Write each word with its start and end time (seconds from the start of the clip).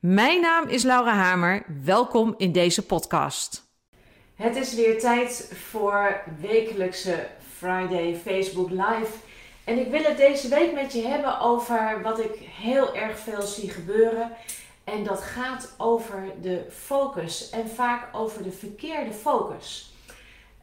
Mijn 0.00 0.40
naam 0.40 0.68
is 0.68 0.82
Laura 0.82 1.14
Hamer. 1.14 1.62
Welkom 1.84 2.34
in 2.36 2.52
deze 2.52 2.86
podcast. 2.86 3.70
Het 4.34 4.56
is 4.56 4.74
weer 4.74 5.00
tijd 5.00 5.52
voor 5.54 6.22
wekelijkse 6.40 7.26
Friday 7.56 8.16
Facebook 8.16 8.70
Live. 8.70 9.12
En 9.64 9.78
ik 9.78 9.90
wil 9.90 10.02
het 10.02 10.16
deze 10.16 10.48
week 10.48 10.72
met 10.72 10.92
je 10.92 11.06
hebben 11.06 11.40
over 11.40 12.02
wat 12.02 12.18
ik 12.18 12.34
heel 12.38 12.94
erg 12.94 13.18
veel 13.18 13.42
zie 13.42 13.70
gebeuren. 13.70 14.32
En 14.84 15.04
dat 15.04 15.20
gaat 15.20 15.74
over 15.78 16.32
de 16.40 16.66
focus 16.70 17.50
en 17.50 17.68
vaak 17.68 18.16
over 18.16 18.42
de 18.42 18.52
verkeerde 18.52 19.12
focus. 19.12 19.94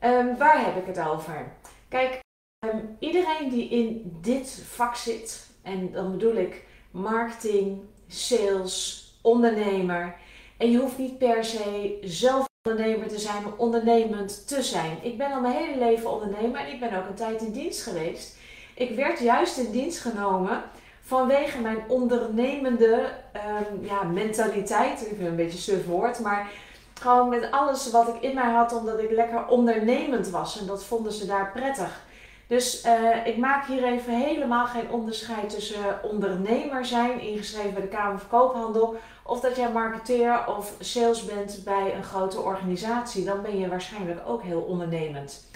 Um, 0.03 0.37
waar 0.37 0.65
heb 0.65 0.77
ik 0.77 0.95
het 0.95 1.07
over? 1.07 1.51
Kijk, 1.89 2.19
um, 2.65 2.95
iedereen 2.99 3.49
die 3.49 3.69
in 3.69 4.17
dit 4.21 4.63
vak 4.67 4.95
zit, 4.95 5.49
en 5.61 5.91
dan 5.91 6.11
bedoel 6.11 6.35
ik 6.35 6.65
marketing, 6.91 7.81
sales, 8.07 9.06
ondernemer. 9.27 10.15
En 10.57 10.71
je 10.71 10.77
hoeft 10.77 10.97
niet 10.97 11.17
per 11.17 11.45
se 11.45 11.97
zelf 12.01 12.45
ondernemer 12.63 13.07
te 13.07 13.19
zijn 13.19 13.45
om 13.45 13.53
ondernemend 13.57 14.47
te 14.47 14.61
zijn. 14.61 14.97
Ik 15.01 15.17
ben 15.17 15.31
al 15.31 15.41
mijn 15.41 15.53
hele 15.53 15.77
leven 15.77 16.11
ondernemer 16.11 16.59
en 16.59 16.73
ik 16.73 16.79
ben 16.79 16.97
ook 16.97 17.07
een 17.07 17.15
tijd 17.15 17.41
in 17.41 17.51
dienst 17.51 17.83
geweest. 17.83 18.37
Ik 18.75 18.95
werd 18.95 19.19
juist 19.19 19.57
in 19.57 19.71
dienst 19.71 19.99
genomen 19.99 20.63
vanwege 21.01 21.61
mijn 21.61 21.83
ondernemende 21.87 23.09
um, 23.35 23.85
ja, 23.85 24.03
mentaliteit. 24.03 25.01
Ik 25.01 25.07
vind 25.07 25.19
het 25.19 25.27
een 25.27 25.35
beetje 25.35 25.57
suf 25.57 25.85
woord, 25.85 26.19
maar 26.19 26.51
gewoon 26.99 27.29
met 27.29 27.51
alles 27.51 27.91
wat 27.91 28.07
ik 28.07 28.21
in 28.21 28.35
mij 28.35 28.51
had, 28.51 28.73
omdat 28.73 28.99
ik 28.99 29.11
lekker 29.11 29.47
ondernemend 29.47 30.29
was. 30.29 30.59
En 30.59 30.65
dat 30.65 30.83
vonden 30.83 31.11
ze 31.11 31.25
daar 31.25 31.51
prettig. 31.51 32.05
Dus 32.47 32.85
uh, 32.85 33.25
ik 33.25 33.37
maak 33.37 33.65
hier 33.65 33.83
even 33.83 34.13
helemaal 34.13 34.65
geen 34.65 34.91
onderscheid 34.91 35.49
tussen 35.49 36.03
ondernemer 36.03 36.85
zijn, 36.85 37.19
ingeschreven 37.19 37.73
bij 37.73 37.81
de 37.81 37.87
Kamer 37.87 38.19
van 38.19 38.29
Koophandel, 38.29 38.97
of 39.23 39.39
dat 39.39 39.55
jij 39.55 39.71
marketeer 39.71 40.47
of 40.47 40.73
sales 40.79 41.25
bent 41.25 41.61
bij 41.63 41.95
een 41.95 42.03
grote 42.03 42.39
organisatie. 42.39 43.25
Dan 43.25 43.41
ben 43.41 43.59
je 43.59 43.67
waarschijnlijk 43.67 44.19
ook 44.27 44.41
heel 44.41 44.61
ondernemend. 44.61 45.49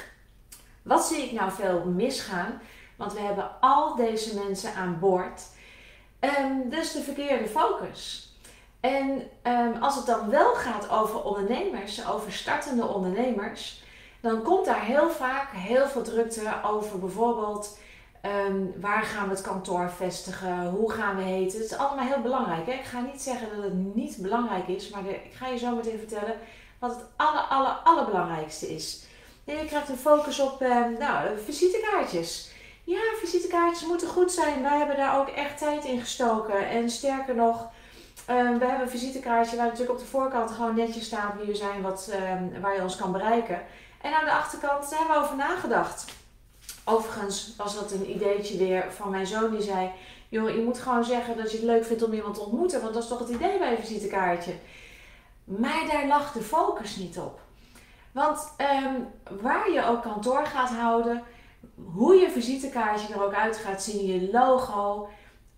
Wat 0.82 1.06
zie 1.06 1.24
ik 1.24 1.32
nou 1.32 1.52
veel 1.52 1.84
misgaan? 1.86 2.62
Want 2.96 3.14
we 3.14 3.20
hebben 3.20 3.50
al 3.60 3.96
deze 3.96 4.40
mensen 4.46 4.74
aan 4.74 4.98
boord. 5.00 5.42
Um, 6.20 6.70
dus 6.70 6.92
de 6.92 7.02
verkeerde 7.02 7.48
focus. 7.48 8.30
En 8.80 9.30
um, 9.44 9.82
als 9.82 9.96
het 9.96 10.06
dan 10.06 10.30
wel 10.30 10.54
gaat 10.54 10.90
over 10.90 11.24
ondernemers, 11.24 12.08
over 12.08 12.32
startende 12.32 12.88
ondernemers, 12.88 13.81
dan 14.22 14.42
komt 14.42 14.66
daar 14.66 14.86
heel 14.86 15.10
vaak 15.10 15.52
heel 15.52 15.88
veel 15.88 16.02
drukte 16.02 16.54
over 16.64 17.00
bijvoorbeeld 17.00 17.78
um, 18.48 18.74
waar 18.82 19.04
gaan 19.04 19.28
we 19.28 19.34
het 19.34 19.42
kantoor 19.42 19.90
vestigen, 19.90 20.70
hoe 20.70 20.92
gaan 20.92 21.16
we 21.16 21.22
heten. 21.22 21.60
Het 21.60 21.72
is 21.72 21.78
allemaal 21.78 22.06
heel 22.06 22.22
belangrijk. 22.22 22.66
Hè? 22.66 22.72
Ik 22.72 22.86
ga 22.86 23.00
niet 23.00 23.22
zeggen 23.22 23.48
dat 23.56 23.64
het 23.64 23.96
niet 23.96 24.18
belangrijk 24.18 24.68
is, 24.68 24.90
maar 24.90 25.06
ik 25.06 25.34
ga 25.34 25.48
je 25.48 25.58
zo 25.58 25.76
meteen 25.76 25.98
vertellen 25.98 26.36
wat 26.80 26.96
het 26.96 27.06
aller, 27.16 27.42
aller, 27.42 27.72
allerbelangrijkste 27.72 28.74
is. 28.74 29.06
En 29.46 29.58
je 29.58 29.66
krijgt 29.66 29.90
een 29.90 29.98
focus 29.98 30.40
op 30.40 30.62
um, 30.62 30.98
nou, 31.00 31.40
visitekaartjes. 31.46 32.52
Ja, 32.84 33.02
visitekaartjes 33.20 33.88
moeten 33.88 34.08
goed 34.08 34.32
zijn. 34.32 34.62
Wij 34.62 34.78
hebben 34.78 34.98
daar 34.98 35.20
ook 35.20 35.28
echt 35.28 35.58
tijd 35.58 35.86
in 35.86 36.00
gestoken. 36.00 36.70
En 36.70 36.90
sterker 36.90 37.36
nog, 37.36 37.70
um, 38.30 38.60
we 38.60 38.66
hebben 38.66 38.82
een 38.82 38.90
visitekaartje 38.90 39.56
waar 39.56 39.66
natuurlijk 39.66 39.92
op 39.92 40.00
de 40.00 40.10
voorkant 40.10 40.52
gewoon 40.52 40.76
netjes 40.76 41.06
staat 41.06 41.38
wie 41.38 41.46
we 41.46 41.56
zijn, 41.56 41.82
wat, 41.82 42.12
waar 42.62 42.76
je 42.76 42.82
ons 42.82 42.96
kan 42.96 43.12
bereiken. 43.12 43.62
En 44.02 44.14
aan 44.14 44.26
de 44.26 44.32
achterkant 44.32 44.90
daar 44.90 45.00
hebben 45.00 45.18
we 45.18 45.24
over 45.24 45.36
nagedacht. 45.36 46.06
Overigens 46.86 47.54
was 47.58 47.76
dat 47.76 47.92
een 47.92 48.10
ideetje 48.10 48.58
weer 48.58 48.92
van 48.92 49.10
mijn 49.10 49.28
zoon 49.28 49.52
die 49.52 49.62
zei: 49.62 49.92
Joh, 50.30 50.50
je 50.50 50.62
moet 50.62 50.80
gewoon 50.80 51.04
zeggen 51.04 51.38
dat 51.38 51.52
je 51.52 51.58
het 51.58 51.66
leuk 51.66 51.86
vindt 51.86 52.04
om 52.04 52.14
iemand 52.14 52.36
te 52.36 52.42
ontmoeten, 52.42 52.82
want 52.82 52.94
dat 52.94 53.04
is 53.04 53.10
toch 53.10 53.20
het 53.20 53.30
idee 53.30 53.58
bij 53.58 53.72
een 53.72 53.86
visitekaartje. 53.86 54.54
Maar 55.44 55.88
daar 55.92 56.08
lag 56.08 56.32
de 56.32 56.42
focus 56.42 56.96
niet 56.96 57.18
op. 57.18 57.40
Want 58.12 58.54
um, 58.58 59.08
waar 59.42 59.72
je 59.72 59.86
ook 59.86 60.02
kantoor 60.02 60.46
gaat 60.46 60.70
houden, 60.70 61.24
hoe 61.94 62.16
je 62.16 62.32
visitekaartje 62.32 63.14
er 63.14 63.24
ook 63.24 63.34
uit 63.34 63.58
gaat 63.58 63.84
zien, 63.84 64.06
je 64.06 64.32
logo, 64.32 65.10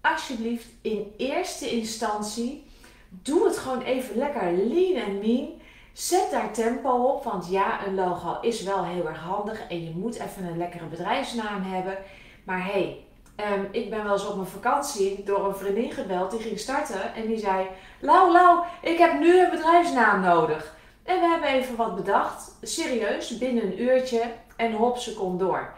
alsjeblieft 0.02 0.68
in 0.82 1.14
eerste 1.18 1.70
instantie 1.70 2.68
doe 3.10 3.46
het 3.46 3.58
gewoon 3.58 3.82
even 3.82 4.18
lekker 4.18 4.52
lean 4.52 5.04
en 5.04 5.20
mean. 5.20 5.62
Zet 5.94 6.32
daar 6.32 6.52
tempo 6.52 6.90
op, 6.90 7.24
want 7.24 7.50
ja, 7.50 7.88
een 7.88 7.96
logo 7.96 8.38
is 8.42 8.64
wel 8.64 8.86
heel 8.86 9.08
erg 9.08 9.20
handig 9.20 9.68
en 9.68 9.84
je 9.84 9.92
moet 9.96 10.20
even 10.20 10.46
een 10.46 10.58
lekkere 10.58 10.86
bedrijfsnaam 10.86 11.62
hebben. 11.62 11.98
Maar 12.44 12.66
hey, 12.66 13.06
um, 13.38 13.68
ik 13.72 13.90
ben 13.90 14.04
wel 14.04 14.14
eens 14.14 14.28
op 14.28 14.36
mijn 14.36 14.48
vakantie 14.48 15.24
door 15.24 15.48
een 15.48 15.56
vriendin 15.56 15.92
gebeld 15.92 16.32
die 16.32 16.40
ging 16.40 16.60
starten 16.60 17.14
en 17.14 17.28
die 17.28 17.40
zei: 17.40 17.68
Lau, 18.00 18.32
Lau, 18.32 18.66
ik 18.82 18.98
heb 18.98 19.20
nu 19.20 19.40
een 19.40 19.50
bedrijfsnaam 19.50 20.22
nodig. 20.22 20.76
En 21.04 21.20
we 21.20 21.28
hebben 21.28 21.50
even 21.50 21.76
wat 21.76 21.96
bedacht, 21.96 22.52
serieus, 22.62 23.38
binnen 23.38 23.64
een 23.64 23.82
uurtje 23.82 24.32
en 24.56 24.74
hop, 24.74 24.98
ze 24.98 25.14
komt 25.14 25.40
door. 25.40 25.74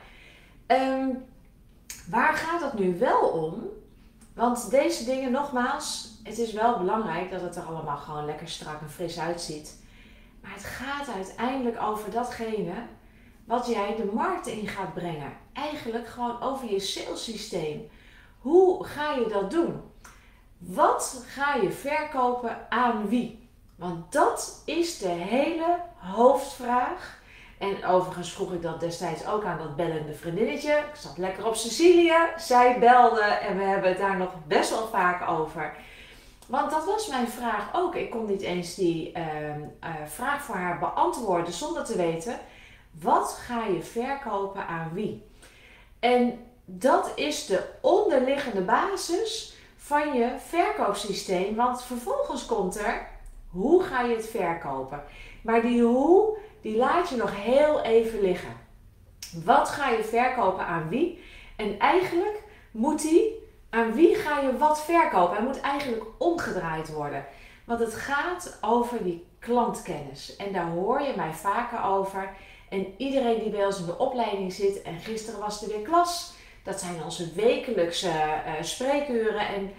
Um, 0.68 1.26
waar 2.09 2.34
gaat 2.34 2.62
het 2.62 2.74
nu 2.74 2.97
wel 3.00 3.20
om? 3.20 3.64
Want 4.34 4.70
deze 4.70 5.06
dingen, 5.06 5.32
nogmaals, 5.32 6.20
het 6.24 6.38
is 6.38 6.53
wel 6.53 6.78
belangrijk 6.78 7.32
dat 7.32 7.42
het 7.42 7.56
er 7.56 7.64
allemaal 7.64 7.97
gewoon 7.97 8.26
lekker 8.26 8.50
strak 8.50 8.82
en 8.82 8.90
fris 8.90 9.20
uitziet. 9.20 9.84
Maar 10.45 10.53
het 10.53 10.66
gaat 10.66 11.16
uiteindelijk 11.16 11.81
over 11.81 12.11
datgene 12.11 12.73
wat 13.45 13.67
jij 13.67 13.95
de 13.95 14.11
markt 14.13 14.47
in 14.47 14.67
gaat 14.67 14.94
brengen. 14.94 15.33
Eigenlijk 15.53 16.07
gewoon 16.07 16.41
over 16.41 16.72
je 16.72 16.79
salessysteem. 16.79 17.89
Hoe 18.39 18.85
ga 18.85 19.13
je 19.13 19.28
dat 19.28 19.51
doen? 19.51 19.81
Wat 20.57 21.25
ga 21.28 21.55
je 21.55 21.72
verkopen 21.72 22.72
aan 22.72 23.07
wie? 23.07 23.50
Want 23.75 24.11
dat 24.11 24.61
is 24.66 24.97
de 24.97 25.07
hele 25.07 25.79
hoofdvraag. 25.97 27.23
En 27.57 27.85
overigens 27.85 28.34
vroeg 28.34 28.53
ik 28.53 28.61
dat 28.61 28.79
destijds 28.79 29.28
ook 29.28 29.44
aan 29.44 29.57
dat 29.57 29.75
bellende 29.75 30.13
vriendinnetje. 30.13 30.72
Ik 30.72 30.95
zat 30.95 31.17
lekker 31.17 31.45
op 31.45 31.55
Sicilië. 31.55 32.17
Zij 32.38 32.79
belde 32.79 33.22
en 33.22 33.57
we 33.57 33.63
hebben 33.63 33.89
het 33.89 34.00
daar 34.00 34.17
nog 34.17 34.34
best 34.47 34.69
wel 34.69 34.88
vaak 34.88 35.29
over. 35.29 35.75
Want 36.47 36.72
dat 36.72 36.85
was 36.85 37.07
mijn 37.07 37.28
vraag 37.28 37.69
ook. 37.73 37.95
Ik 37.95 38.09
kon 38.09 38.25
niet 38.25 38.41
eens 38.41 38.75
die 38.75 39.11
uh, 39.17 39.57
uh, 39.57 39.63
vraag 40.06 40.44
voor 40.44 40.56
haar 40.56 40.79
beantwoorden 40.79 41.53
zonder 41.53 41.83
te 41.83 41.97
weten 41.97 42.39
wat 42.91 43.31
ga 43.31 43.66
je 43.66 43.81
verkopen 43.81 44.67
aan 44.67 44.89
wie. 44.94 45.23
En 46.00 46.39
dat 46.66 47.11
is 47.16 47.45
de 47.45 47.63
onderliggende 47.81 48.61
basis 48.61 49.55
van 49.78 50.13
je 50.13 50.35
verkoopsysteem. 50.47 51.55
Want 51.55 51.84
vervolgens 51.84 52.45
komt 52.45 52.79
er 52.79 53.07
hoe 53.50 53.84
ga 53.84 54.01
je 54.01 54.16
het 54.16 54.28
verkopen. 54.29 55.03
Maar 55.44 55.61
die 55.61 55.81
hoe, 55.81 56.38
die 56.61 56.78
laat 56.78 57.09
je 57.09 57.16
nog 57.16 57.35
heel 57.35 57.81
even 57.81 58.22
liggen. 58.22 58.57
Wat 59.44 59.69
ga 59.69 59.89
je 59.89 60.03
verkopen 60.03 60.66
aan 60.66 60.89
wie? 60.89 61.23
En 61.55 61.79
eigenlijk 61.79 62.44
moet 62.72 63.01
die 63.01 63.44
aan 63.75 63.94
wie 63.94 64.16
ga 64.16 64.40
je 64.40 64.58
wat 64.58 64.84
verkopen? 64.84 65.36
Hij 65.36 65.46
moet 65.46 65.62
eigenlijk 65.62 66.03
omgedraaid 66.18 66.94
worden. 66.94 67.25
Want 67.66 67.80
het 67.80 67.94
gaat 67.94 68.58
over 68.62 69.03
die 69.03 69.25
klantkennis. 69.40 70.36
En 70.36 70.53
daar 70.53 70.68
hoor 70.68 71.02
je 71.02 71.13
mij 71.16 71.34
vaker 71.34 71.84
over. 71.84 72.29
En 72.70 72.94
iedereen 72.97 73.40
die 73.40 73.49
bij 73.49 73.66
ons 73.66 73.79
in 73.79 73.85
de 73.85 73.97
opleiding 73.97 74.53
zit, 74.53 74.82
en 74.82 74.99
gisteren 74.99 75.40
was 75.40 75.61
er 75.61 75.67
weer 75.67 75.82
klas, 75.82 76.34
dat 76.64 76.79
zijn 76.79 77.03
onze 77.03 77.34
wekelijkse 77.34 78.08
uh, 78.08 78.52
spreekuren. 78.61 79.47
En 79.47 79.72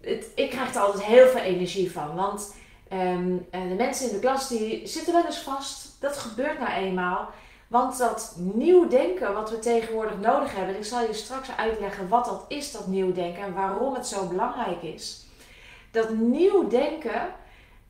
het, 0.00 0.26
ik 0.34 0.50
krijg 0.50 0.74
er 0.74 0.80
altijd 0.80 1.04
heel 1.04 1.26
veel 1.26 1.40
energie 1.40 1.92
van. 1.92 2.14
Want 2.14 2.54
um, 2.92 3.46
de 3.50 3.74
mensen 3.76 4.08
in 4.08 4.14
de 4.14 4.20
klas 4.20 4.48
die 4.48 4.86
zitten 4.86 5.12
wel 5.12 5.26
eens 5.26 5.38
vast. 5.38 5.96
Dat 6.00 6.16
gebeurt 6.16 6.58
nou 6.58 6.72
eenmaal. 6.72 7.30
Want 7.70 7.98
dat 7.98 8.34
nieuw 8.36 8.88
denken 8.88 9.34
wat 9.34 9.50
we 9.50 9.58
tegenwoordig 9.58 10.18
nodig 10.18 10.56
hebben, 10.56 10.76
ik 10.76 10.84
zal 10.84 11.02
je 11.02 11.12
straks 11.12 11.56
uitleggen 11.56 12.08
wat 12.08 12.24
dat 12.24 12.44
is, 12.48 12.72
dat 12.72 12.86
nieuw 12.86 13.12
denken 13.12 13.42
en 13.42 13.54
waarom 13.54 13.94
het 13.94 14.06
zo 14.06 14.26
belangrijk 14.26 14.82
is. 14.82 15.26
Dat 15.90 16.10
nieuw 16.10 16.68
denken, 16.68 17.34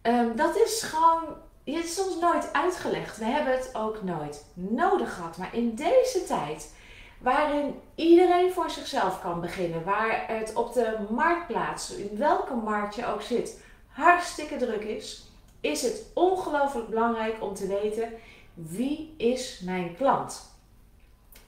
um, 0.03 0.37
dat 0.37 0.57
is 0.57 0.83
gewoon, 0.83 1.23
het 1.65 1.85
is 1.85 2.05
ons 2.05 2.21
nooit 2.21 2.53
uitgelegd. 2.53 3.17
We 3.17 3.25
hebben 3.25 3.53
het 3.53 3.71
ook 3.75 4.03
nooit 4.03 4.45
nodig 4.55 5.15
gehad. 5.15 5.37
Maar 5.37 5.55
in 5.55 5.75
deze 5.75 6.25
tijd, 6.27 6.75
waarin 7.19 7.81
iedereen 7.95 8.53
voor 8.53 8.71
zichzelf 8.71 9.21
kan 9.21 9.41
beginnen, 9.41 9.85
waar 9.85 10.25
het 10.27 10.55
op 10.55 10.73
de 10.73 10.97
marktplaats, 11.11 11.95
in 11.95 12.19
welke 12.19 12.55
markt 12.55 12.95
je 12.95 13.07
ook 13.07 13.23
zit, 13.23 13.63
hartstikke 13.87 14.57
druk 14.57 14.83
is, 14.83 15.29
is 15.61 15.83
het 15.83 16.03
ongelooflijk 16.15 16.89
belangrijk 16.89 17.43
om 17.43 17.55
te 17.55 17.67
weten 17.67 18.13
wie 18.69 19.15
is 19.17 19.61
mijn 19.65 19.97
klant. 19.97 20.49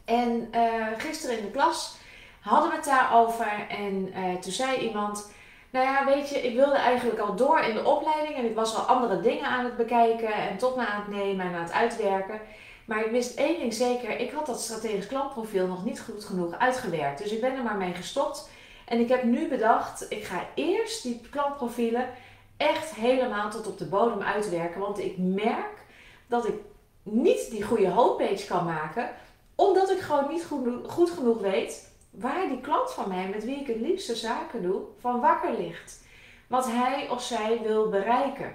En 0.05 0.49
uh, 0.55 0.87
gisteren 0.99 1.39
in 1.39 1.45
de 1.45 1.51
klas 1.51 1.97
hadden 2.41 2.71
we 2.71 2.77
het 2.77 2.85
daarover 2.85 3.67
en 3.69 4.09
uh, 4.09 4.35
toen 4.35 4.53
zei 4.53 4.79
iemand, 4.79 5.31
nou 5.71 5.87
ja, 5.87 6.05
weet 6.05 6.29
je, 6.29 6.43
ik 6.43 6.55
wilde 6.55 6.77
eigenlijk 6.77 7.21
al 7.21 7.37
door 7.37 7.61
in 7.61 7.75
de 7.75 7.85
opleiding 7.85 8.37
en 8.37 8.45
ik 8.45 8.55
was 8.55 8.77
al 8.77 8.83
andere 8.83 9.21
dingen 9.21 9.45
aan 9.45 9.65
het 9.65 9.77
bekijken 9.77 10.33
en 10.33 10.59
tot 10.59 10.77
me 10.77 10.87
aan 10.87 11.01
het 11.01 11.09
nemen 11.09 11.47
en 11.47 11.55
aan 11.55 11.63
het 11.63 11.73
uitwerken. 11.73 12.41
Maar 12.85 13.05
ik 13.05 13.11
wist 13.11 13.39
één 13.39 13.59
ding 13.59 13.75
zeker, 13.75 14.19
ik 14.19 14.31
had 14.31 14.47
dat 14.47 14.61
strategisch 14.61 15.07
klantprofiel 15.07 15.67
nog 15.67 15.85
niet 15.85 16.01
goed 16.01 16.25
genoeg 16.25 16.59
uitgewerkt. 16.59 17.23
Dus 17.23 17.33
ik 17.33 17.41
ben 17.41 17.57
er 17.57 17.63
maar 17.63 17.77
mee 17.77 17.95
gestopt. 17.95 18.51
En 18.85 19.01
ik 19.01 19.09
heb 19.09 19.23
nu 19.23 19.49
bedacht, 19.49 20.07
ik 20.09 20.25
ga 20.25 20.47
eerst 20.55 21.03
die 21.03 21.21
klantprofielen 21.31 22.09
echt 22.57 22.95
helemaal 22.95 23.51
tot 23.51 23.67
op 23.67 23.79
de 23.79 23.87
bodem 23.87 24.23
uitwerken. 24.23 24.81
Want 24.81 24.99
ik 24.99 25.19
merk 25.19 25.85
dat 26.27 26.49
ik 26.49 26.55
niet 27.03 27.51
die 27.51 27.63
goede 27.63 27.89
homepage 27.89 28.47
kan 28.47 28.65
maken, 28.65 29.11
omdat 29.55 29.91
ik 29.91 30.01
gewoon 30.01 30.29
niet 30.29 30.47
goed, 30.87 31.11
genoeg 31.11 31.41
weet 31.41 31.91
waar 32.11 32.49
die 32.49 32.61
klant 32.61 32.93
van 32.93 33.09
mij, 33.09 33.29
met 33.29 33.45
wie 33.45 33.61
ik 33.61 33.67
het 33.67 33.81
liefste 33.81 34.17
zaken 34.17 34.63
doe, 34.63 34.81
van 35.01 35.21
wakker 35.21 35.53
ligt. 35.59 36.01
Wat 36.47 36.67
hij 36.67 37.09
of 37.11 37.23
zij 37.23 37.61
wil 37.63 37.89
bereiken. 37.89 38.55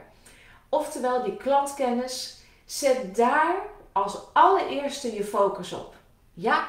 Oftewel, 0.70 1.24
die 1.24 1.38
klantkennis, 1.38 2.42
zet 2.66 3.16
daar 3.16 3.56
als 3.92 4.20
allereerste 4.34 5.14
je 5.14 5.24
focus 5.24 5.74
op. 5.74 5.96
Ja, 6.34 6.68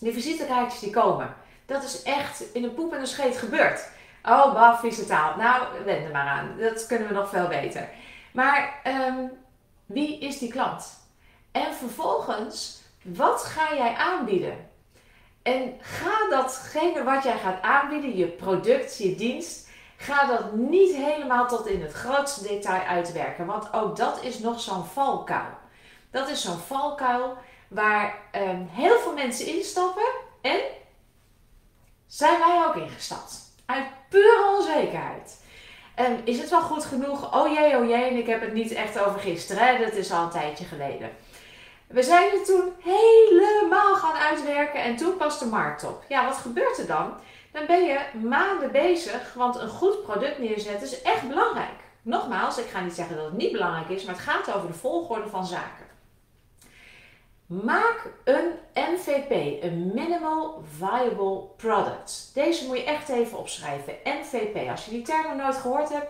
die 0.00 0.12
visitekaartjes 0.12 0.80
die 0.80 0.90
komen. 0.90 1.34
Dat 1.66 1.82
is 1.82 2.02
echt 2.02 2.44
in 2.52 2.64
een 2.64 2.74
poep 2.74 2.92
en 2.92 3.00
een 3.00 3.06
scheet 3.06 3.36
gebeurd. 3.36 3.88
Oh, 4.22 4.52
bah, 4.52 4.78
vieze 4.78 5.06
taal. 5.06 5.36
Nou, 5.36 5.66
wend 5.84 6.04
er 6.04 6.12
maar 6.12 6.26
aan. 6.26 6.56
Dat 6.58 6.86
kunnen 6.86 7.08
we 7.08 7.14
nog 7.14 7.28
veel 7.28 7.48
beter. 7.48 7.88
Maar 8.32 8.80
ehm, 8.82 9.26
wie 9.86 10.18
is 10.18 10.38
die 10.38 10.50
klant? 10.50 10.97
En 11.52 11.74
vervolgens, 11.74 12.82
wat 13.02 13.42
ga 13.42 13.74
jij 13.74 13.94
aanbieden? 13.94 14.70
En 15.42 15.78
ga 15.80 16.28
datgene 16.30 17.04
wat 17.04 17.22
jij 17.22 17.38
gaat 17.38 17.62
aanbieden, 17.62 18.16
je 18.16 18.26
product, 18.26 18.98
je 18.98 19.14
dienst, 19.14 19.68
ga 19.96 20.26
dat 20.26 20.52
niet 20.52 20.94
helemaal 20.94 21.48
tot 21.48 21.66
in 21.66 21.82
het 21.82 21.92
grootste 21.92 22.42
detail 22.48 22.82
uitwerken. 22.82 23.46
Want 23.46 23.72
ook 23.72 23.96
dat 23.96 24.22
is 24.22 24.38
nog 24.38 24.60
zo'n 24.60 24.84
valkuil. 24.84 25.56
Dat 26.10 26.28
is 26.28 26.42
zo'n 26.42 26.58
valkuil 26.58 27.36
waar 27.68 28.14
um, 28.32 28.68
heel 28.70 28.98
veel 28.98 29.12
mensen 29.14 29.46
instappen 29.46 30.08
en 30.40 30.60
zijn 32.06 32.38
wij 32.38 32.64
ook 32.66 32.76
ingestapt. 32.76 33.54
Uit 33.66 33.86
pure 34.08 34.54
onzekerheid. 34.56 35.40
En 35.94 36.20
is 36.24 36.38
het 36.38 36.50
wel 36.50 36.60
goed 36.60 36.84
genoeg? 36.84 37.34
Oh 37.34 37.52
jee, 37.52 37.76
oh 37.76 37.88
jee, 37.88 38.04
en 38.04 38.16
ik 38.16 38.26
heb 38.26 38.40
het 38.40 38.52
niet 38.52 38.72
echt 38.72 38.98
over 38.98 39.20
gisteren, 39.20 39.66
hè? 39.66 39.84
dat 39.84 39.92
is 39.92 40.12
al 40.12 40.22
een 40.22 40.30
tijdje 40.30 40.64
geleden. 40.64 41.10
We 41.88 42.02
zijn 42.02 42.30
er 42.30 42.44
toen 42.44 42.72
helemaal 42.82 43.94
gaan 43.94 44.16
uitwerken 44.16 44.82
en 44.82 44.96
toen 44.96 45.16
pas 45.16 45.38
de 45.38 45.46
markt 45.46 45.84
op. 45.84 46.04
Ja, 46.08 46.24
wat 46.24 46.36
gebeurt 46.36 46.78
er 46.78 46.86
dan? 46.86 47.14
Dan 47.52 47.66
ben 47.66 47.84
je 47.84 47.98
maanden 48.22 48.72
bezig, 48.72 49.34
want 49.34 49.56
een 49.56 49.68
goed 49.68 50.02
product 50.02 50.38
neerzetten 50.38 50.86
is 50.86 51.02
echt 51.02 51.28
belangrijk. 51.28 51.80
Nogmaals, 52.02 52.58
ik 52.58 52.66
ga 52.66 52.80
niet 52.80 52.94
zeggen 52.94 53.16
dat 53.16 53.24
het 53.24 53.36
niet 53.36 53.52
belangrijk 53.52 53.88
is, 53.88 54.04
maar 54.04 54.14
het 54.14 54.24
gaat 54.24 54.54
over 54.54 54.68
de 54.68 54.74
volgorde 54.74 55.28
van 55.28 55.46
zaken. 55.46 55.86
Maak 57.46 58.06
een 58.24 58.50
MVP, 58.74 59.62
een 59.62 59.90
Minimal 59.94 60.62
Viable 60.78 61.42
Product. 61.56 62.30
Deze 62.34 62.66
moet 62.66 62.76
je 62.76 62.84
echt 62.84 63.08
even 63.08 63.38
opschrijven. 63.38 63.94
MVP. 64.04 64.68
Als 64.70 64.84
je 64.84 64.90
die 64.90 65.02
term 65.02 65.22
nog 65.22 65.36
nooit 65.36 65.56
gehoord 65.56 65.88
hebt, 65.88 66.08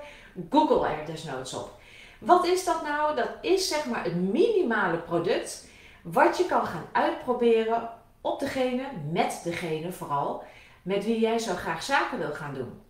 google 0.51 0.89
er 0.89 1.07
desnoods 1.07 1.55
op. 1.55 1.71
Wat 2.19 2.47
is 2.47 2.65
dat 2.65 2.83
nou? 2.83 3.17
Dat 3.17 3.31
is 3.41 3.69
zeg 3.69 3.87
maar 3.87 4.05
het 4.05 4.15
minimale 4.15 4.97
product 4.97 5.68
wat 6.13 6.39
je 6.39 6.47
kan 6.47 6.67
gaan 6.67 6.87
uitproberen 6.93 7.91
op 8.21 8.41
degene, 8.41 8.83
met 9.13 9.41
degene 9.45 9.93
vooral, 9.93 10.43
met 10.83 11.05
wie 11.05 11.21
jij 11.21 11.39
zo 11.39 11.55
graag 11.55 11.83
zaken 11.83 12.19
wil 12.19 12.33
gaan 12.33 12.55
doen. 12.55 12.81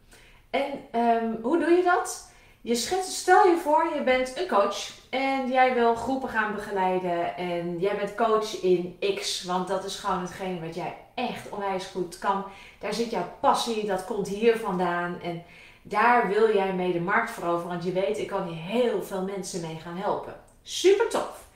En 0.50 1.00
um, 1.00 1.38
hoe 1.42 1.58
doe 1.58 1.70
je 1.70 1.82
dat? 1.82 2.32
Je 2.60 2.74
schetst, 2.74 3.12
stel 3.12 3.46
je 3.46 3.56
voor, 3.56 3.90
je 3.94 4.02
bent 4.02 4.38
een 4.38 4.48
coach 4.48 4.90
en 5.10 5.48
jij 5.48 5.74
wil 5.74 5.94
groepen 5.94 6.28
gaan 6.28 6.54
begeleiden 6.54 7.36
en 7.36 7.78
jij 7.78 7.96
bent 7.96 8.14
coach 8.14 8.62
in 8.62 8.96
X, 9.14 9.44
want 9.44 9.68
dat 9.68 9.84
is 9.84 9.96
gewoon 9.96 10.20
hetgene 10.20 10.60
wat 10.66 10.74
jij 10.74 10.96
echt 11.14 11.48
onwijs 11.50 11.86
goed 11.86 12.18
kan. 12.18 12.44
Daar 12.78 12.94
zit 12.94 13.10
jouw 13.10 13.32
passie, 13.40 13.86
dat 13.86 14.04
komt 14.04 14.28
hier 14.28 14.56
vandaan 14.56 15.20
en 15.22 15.42
daar 15.82 16.28
wil 16.28 16.54
jij 16.54 16.72
mee 16.72 16.92
de 16.92 17.00
markt 17.00 17.30
veroveren, 17.30 17.68
want 17.68 17.84
je 17.84 17.92
weet, 17.92 18.18
ik 18.18 18.26
kan 18.26 18.46
hier 18.46 18.62
heel 18.62 19.02
veel 19.02 19.22
mensen 19.22 19.60
mee 19.60 19.78
gaan 19.82 19.96
helpen. 19.96 20.34
Super 20.62 21.08
tof. 21.08 21.47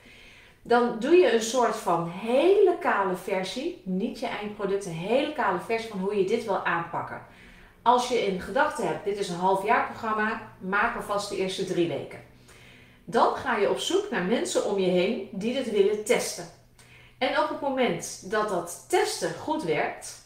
Dan 0.65 0.99
doe 0.99 1.15
je 1.15 1.33
een 1.33 1.41
soort 1.41 1.75
van 1.75 2.09
hele 2.09 2.77
kale 2.79 3.15
versie, 3.15 3.81
niet 3.85 4.19
je 4.19 4.27
eindproduct, 4.27 4.85
een 4.85 4.91
hele 4.91 5.33
kale 5.33 5.59
versie 5.59 5.89
van 5.89 5.99
hoe 5.99 6.15
je 6.15 6.25
dit 6.25 6.43
wil 6.43 6.65
aanpakken. 6.65 7.25
Als 7.81 8.07
je 8.07 8.25
in 8.25 8.41
gedachten 8.41 8.87
hebt, 8.87 9.05
dit 9.05 9.17
is 9.17 9.29
een 9.29 9.35
halfjaarprogramma, 9.35 10.41
maak 10.59 10.95
alvast 10.95 11.29
de 11.29 11.37
eerste 11.37 11.65
drie 11.65 11.87
weken. 11.87 12.23
Dan 13.05 13.35
ga 13.35 13.57
je 13.57 13.69
op 13.69 13.79
zoek 13.79 14.09
naar 14.11 14.23
mensen 14.23 14.65
om 14.65 14.79
je 14.79 14.89
heen 14.89 15.29
die 15.31 15.53
dit 15.53 15.71
willen 15.71 16.03
testen. 16.03 16.45
En 17.17 17.39
op 17.39 17.49
het 17.49 17.61
moment 17.61 18.31
dat 18.31 18.49
dat 18.49 18.85
testen 18.87 19.33
goed 19.33 19.63
werkt 19.63 20.21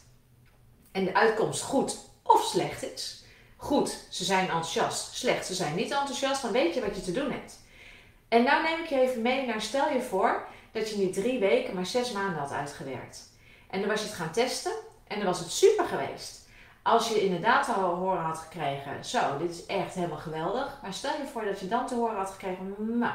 en 0.91 1.05
de 1.05 1.13
uitkomst 1.13 1.61
goed 1.61 1.97
of 2.23 2.43
slecht 2.43 2.93
is, 2.93 3.23
goed, 3.55 4.05
ze 4.09 4.23
zijn 4.23 4.45
enthousiast, 4.45 5.15
slecht, 5.15 5.45
ze 5.45 5.53
zijn 5.53 5.75
niet 5.75 5.91
enthousiast, 5.91 6.41
dan 6.41 6.51
weet 6.51 6.73
je 6.73 6.81
wat 6.81 6.95
je 6.95 7.01
te 7.01 7.11
doen 7.11 7.31
hebt. 7.31 7.59
En 8.27 8.44
nou 8.44 8.63
neem 8.63 8.79
ik 8.79 8.89
je 8.89 9.00
even 9.00 9.21
mee 9.21 9.45
naar, 9.45 9.62
stel 9.62 9.91
je 9.91 10.01
voor 10.01 10.47
dat 10.71 10.89
je 10.89 10.97
niet 10.97 11.13
drie 11.13 11.39
weken, 11.39 11.75
maar 11.75 11.85
zes 11.85 12.12
maanden 12.12 12.39
had 12.39 12.51
uitgewerkt. 12.51 13.29
En 13.69 13.79
dan 13.79 13.89
was 13.89 14.01
je 14.01 14.07
het 14.07 14.15
gaan 14.15 14.31
testen 14.31 14.71
en 15.07 15.18
dan 15.18 15.25
was 15.25 15.39
het 15.39 15.51
super 15.51 15.85
geweest. 15.85 16.45
Als 16.81 17.09
je 17.09 17.21
inderdaad 17.21 17.65
te 17.65 17.71
horen 17.71 18.24
had 18.24 18.38
gekregen, 18.38 19.06
zo, 19.06 19.38
dit 19.38 19.50
is 19.50 19.65
echt 19.65 19.94
helemaal 19.94 20.18
geweldig. 20.18 20.79
Maar 20.81 20.94
stel 20.94 21.12
je 21.12 21.27
voor 21.31 21.45
dat 21.45 21.59
je 21.59 21.68
dan 21.68 21.88
te 21.88 21.95
horen 21.95 22.18
had 22.18 22.29
gekregen, 22.29 22.75
nou, 22.77 23.13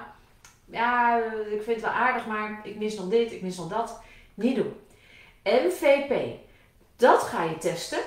ja, 0.64 1.18
ik 1.50 1.62
vind 1.62 1.66
het 1.66 1.80
wel 1.80 1.90
aardig, 1.90 2.26
maar 2.26 2.60
ik 2.62 2.76
mis 2.76 2.94
nog 2.94 3.08
dit, 3.08 3.32
ik 3.32 3.42
mis 3.42 3.56
nog 3.56 3.68
dat. 3.68 4.00
Niet 4.34 4.56
doen. 4.56 4.80
MVP, 5.42 6.38
dat 6.96 7.22
ga 7.22 7.42
je 7.42 7.58
testen. 7.58 8.00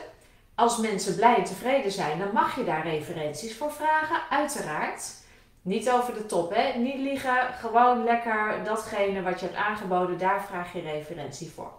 Als 0.55 0.77
mensen 0.77 1.15
blij 1.15 1.35
en 1.35 1.43
tevreden 1.43 1.91
zijn, 1.91 2.19
dan 2.19 2.33
mag 2.33 2.55
je 2.55 2.63
daar 2.63 2.87
referenties 2.87 3.57
voor 3.57 3.71
vragen, 3.71 4.21
uiteraard. 4.29 5.23
Niet 5.65 5.91
over 5.91 6.13
de 6.13 6.25
top, 6.25 6.55
hè? 6.55 6.77
Niet 6.79 6.99
liegen, 6.99 7.53
gewoon 7.59 8.03
lekker 8.03 8.63
datgene 8.63 9.21
wat 9.21 9.39
je 9.39 9.45
hebt 9.45 9.57
aangeboden, 9.57 10.17
daar 10.17 10.45
vraag 10.45 10.73
je 10.73 10.81
referentie 10.81 11.51
voor. 11.51 11.71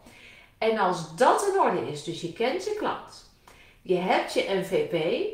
En 0.59 0.79
als 0.79 1.17
dat 1.17 1.49
in 1.53 1.61
orde 1.61 1.91
is, 1.91 2.05
dus 2.05 2.21
je 2.21 2.33
kent 2.33 2.65
je 2.65 2.75
klant, 2.79 3.31
je 3.83 3.97
hebt 3.97 4.33
je 4.33 4.65
MVP, 4.65 5.27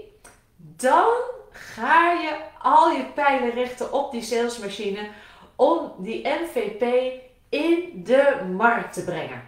dan 0.57 1.13
ga 1.51 2.13
je 2.13 2.37
al 2.59 2.91
je 2.91 3.05
pijlen 3.05 3.51
richten 3.51 3.93
op 3.93 4.11
die 4.11 4.23
salesmachine 4.23 5.09
om 5.57 5.93
die 5.99 6.29
MVP 6.29 7.13
in 7.49 8.03
de 8.05 8.51
markt 8.57 8.93
te 8.93 9.05
brengen. 9.05 9.43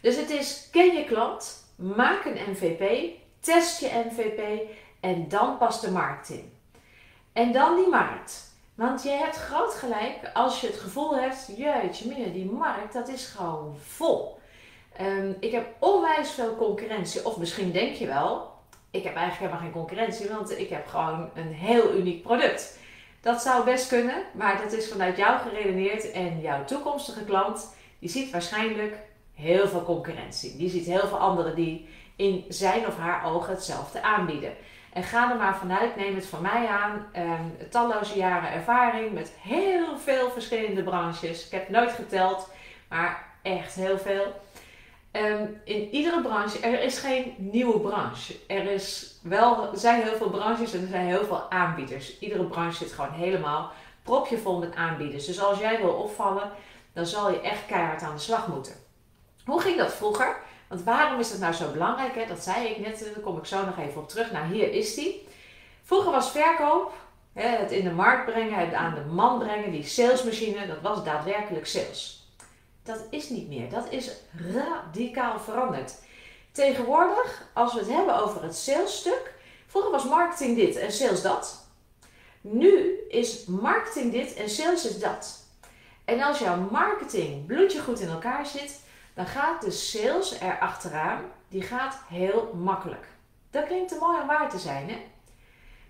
Dus 0.00 0.16
het 0.16 0.30
is 0.30 0.68
ken 0.72 0.96
je 0.96 1.04
klant, 1.04 1.64
maak 1.76 2.24
een 2.24 2.38
MVP, 2.50 3.10
test 3.40 3.80
je 3.80 4.04
MVP 4.10 4.70
en 5.00 5.28
dan 5.28 5.58
pas 5.58 5.80
de 5.80 5.90
markt 5.90 6.28
in. 6.28 6.55
En 7.36 7.52
dan 7.52 7.76
die 7.76 7.88
markt. 7.88 8.54
Want 8.74 9.02
je 9.02 9.10
hebt 9.10 9.36
groot 9.36 9.74
gelijk 9.74 10.30
als 10.34 10.60
je 10.60 10.66
het 10.66 10.76
gevoel 10.76 11.16
hebt, 11.16 11.48
jeetje 11.56 12.08
mina, 12.08 12.32
die 12.32 12.50
markt 12.50 12.92
dat 12.92 13.08
is 13.08 13.26
gewoon 13.26 13.76
vol. 13.86 14.38
Ehm, 14.96 15.32
ik 15.40 15.52
heb 15.52 15.66
onwijs 15.78 16.30
veel 16.30 16.56
concurrentie. 16.56 17.26
Of 17.26 17.36
misschien 17.36 17.72
denk 17.72 17.94
je 17.94 18.06
wel, 18.06 18.52
ik 18.90 19.04
heb 19.04 19.14
eigenlijk 19.14 19.38
helemaal 19.38 19.60
geen 19.60 19.82
concurrentie, 19.82 20.28
want 20.28 20.58
ik 20.58 20.68
heb 20.68 20.86
gewoon 20.86 21.30
een 21.34 21.52
heel 21.52 21.94
uniek 21.94 22.22
product. 22.22 22.78
Dat 23.20 23.42
zou 23.42 23.64
best 23.64 23.88
kunnen, 23.88 24.22
maar 24.34 24.62
dat 24.62 24.72
is 24.72 24.88
vanuit 24.88 25.16
jou 25.16 25.38
geredeneerd 25.38 26.10
en 26.10 26.40
jouw 26.40 26.64
toekomstige 26.64 27.24
klant, 27.24 27.74
die 27.98 28.10
ziet 28.10 28.30
waarschijnlijk 28.30 28.98
heel 29.34 29.68
veel 29.68 29.82
concurrentie. 29.82 30.56
Die 30.56 30.70
ziet 30.70 30.86
heel 30.86 31.08
veel 31.08 31.18
anderen 31.18 31.54
die 31.54 31.88
in 32.16 32.44
zijn 32.48 32.86
of 32.86 32.96
haar 32.96 33.24
ogen 33.24 33.54
hetzelfde 33.54 34.02
aanbieden. 34.02 34.52
En 34.96 35.02
ga 35.02 35.30
er 35.30 35.36
maar 35.36 35.56
vanuit, 35.56 35.96
neem 35.96 36.14
het 36.14 36.26
van 36.26 36.42
mij 36.42 36.66
aan, 36.66 37.06
um, 37.16 37.68
talloze 37.70 38.16
jaren 38.16 38.52
ervaring 38.52 39.12
met 39.12 39.32
heel 39.40 39.98
veel 39.98 40.30
verschillende 40.30 40.82
branches. 40.82 41.46
Ik 41.46 41.52
heb 41.52 41.68
nooit 41.68 41.92
geteld, 41.92 42.48
maar 42.88 43.24
echt 43.42 43.74
heel 43.74 43.98
veel. 43.98 44.40
Ehm, 45.10 45.44
in 45.64 45.88
iedere 45.88 46.20
branche, 46.20 46.60
er 46.60 46.82
is 46.82 46.98
geen 46.98 47.34
nieuwe 47.36 47.80
branche. 47.80 48.34
Er, 48.46 48.70
is 48.70 49.18
wel, 49.22 49.72
er 49.72 49.78
zijn 49.78 50.02
heel 50.02 50.16
veel 50.16 50.30
branches 50.30 50.72
en 50.72 50.82
er 50.82 50.88
zijn 50.88 51.06
heel 51.06 51.24
veel 51.24 51.50
aanbieders. 51.50 52.18
Iedere 52.18 52.44
branche 52.44 52.84
zit 52.84 52.92
gewoon 52.92 53.12
helemaal 53.12 53.72
propje 54.02 54.38
vol 54.38 54.58
met 54.58 54.74
aanbieders. 54.74 55.26
Dus 55.26 55.40
als 55.40 55.58
jij 55.58 55.80
wil 55.80 55.92
opvallen, 55.92 56.50
dan 56.92 57.06
zal 57.06 57.30
je 57.30 57.40
echt 57.40 57.66
keihard 57.66 58.02
aan 58.02 58.14
de 58.14 58.20
slag 58.20 58.48
moeten. 58.48 58.74
Hoe 59.44 59.60
ging 59.60 59.76
dat 59.78 59.94
vroeger? 59.94 60.36
Want 60.68 60.82
waarom 60.82 61.20
is 61.20 61.30
dat 61.30 61.38
nou 61.38 61.52
zo 61.52 61.72
belangrijk? 61.72 62.14
Hè? 62.14 62.26
Dat 62.26 62.42
zei 62.42 62.66
ik 62.66 62.78
net, 62.78 62.98
daar 62.98 63.22
kom 63.22 63.38
ik 63.38 63.46
zo 63.46 63.64
nog 63.64 63.78
even 63.78 64.00
op 64.00 64.08
terug. 64.08 64.32
Nou, 64.32 64.52
hier 64.52 64.72
is 64.72 64.94
die. 64.94 65.28
Vroeger 65.82 66.10
was 66.10 66.30
verkoop 66.30 66.92
het 67.42 67.70
in 67.70 67.84
de 67.84 67.92
markt 67.92 68.24
brengen, 68.24 68.58
het 68.58 68.74
aan 68.74 68.94
de 68.94 69.00
man 69.00 69.38
brengen, 69.38 69.70
die 69.70 69.84
salesmachine, 69.84 70.66
dat 70.66 70.80
was 70.80 71.04
daadwerkelijk 71.04 71.66
sales. 71.66 72.28
Dat 72.82 73.04
is 73.10 73.28
niet 73.28 73.48
meer. 73.48 73.70
Dat 73.70 73.86
is 73.90 74.10
radicaal 74.52 75.38
veranderd. 75.38 75.94
Tegenwoordig, 76.52 77.48
als 77.52 77.72
we 77.72 77.78
het 77.78 77.88
hebben 77.88 78.22
over 78.22 78.42
het 78.42 78.56
salesstuk, 78.56 79.34
vroeger 79.66 79.90
was 79.90 80.04
marketing 80.04 80.56
dit 80.56 80.76
en 80.76 80.92
sales 80.92 81.22
dat. 81.22 81.68
Nu 82.40 82.98
is 83.08 83.44
marketing 83.44 84.12
dit 84.12 84.34
en 84.34 84.50
sales 84.50 84.86
is 84.86 84.98
dat. 84.98 85.44
En 86.04 86.20
als 86.20 86.38
jouw 86.38 86.56
marketing 86.70 87.46
bloedje 87.46 87.80
goed 87.80 88.00
in 88.00 88.08
elkaar 88.08 88.46
zit, 88.46 88.80
dan 89.16 89.26
gaat 89.26 89.60
de 89.60 89.70
sales 89.70 90.40
er 90.40 90.58
achteraan. 90.58 91.24
Die 91.48 91.62
gaat 91.62 92.02
heel 92.08 92.54
makkelijk. 92.54 93.06
Dat 93.50 93.66
klinkt 93.66 93.88
te 93.88 93.96
mooi 94.00 94.20
om 94.20 94.26
waar 94.26 94.50
te 94.50 94.58
zijn, 94.58 94.88
hè? 94.88 94.96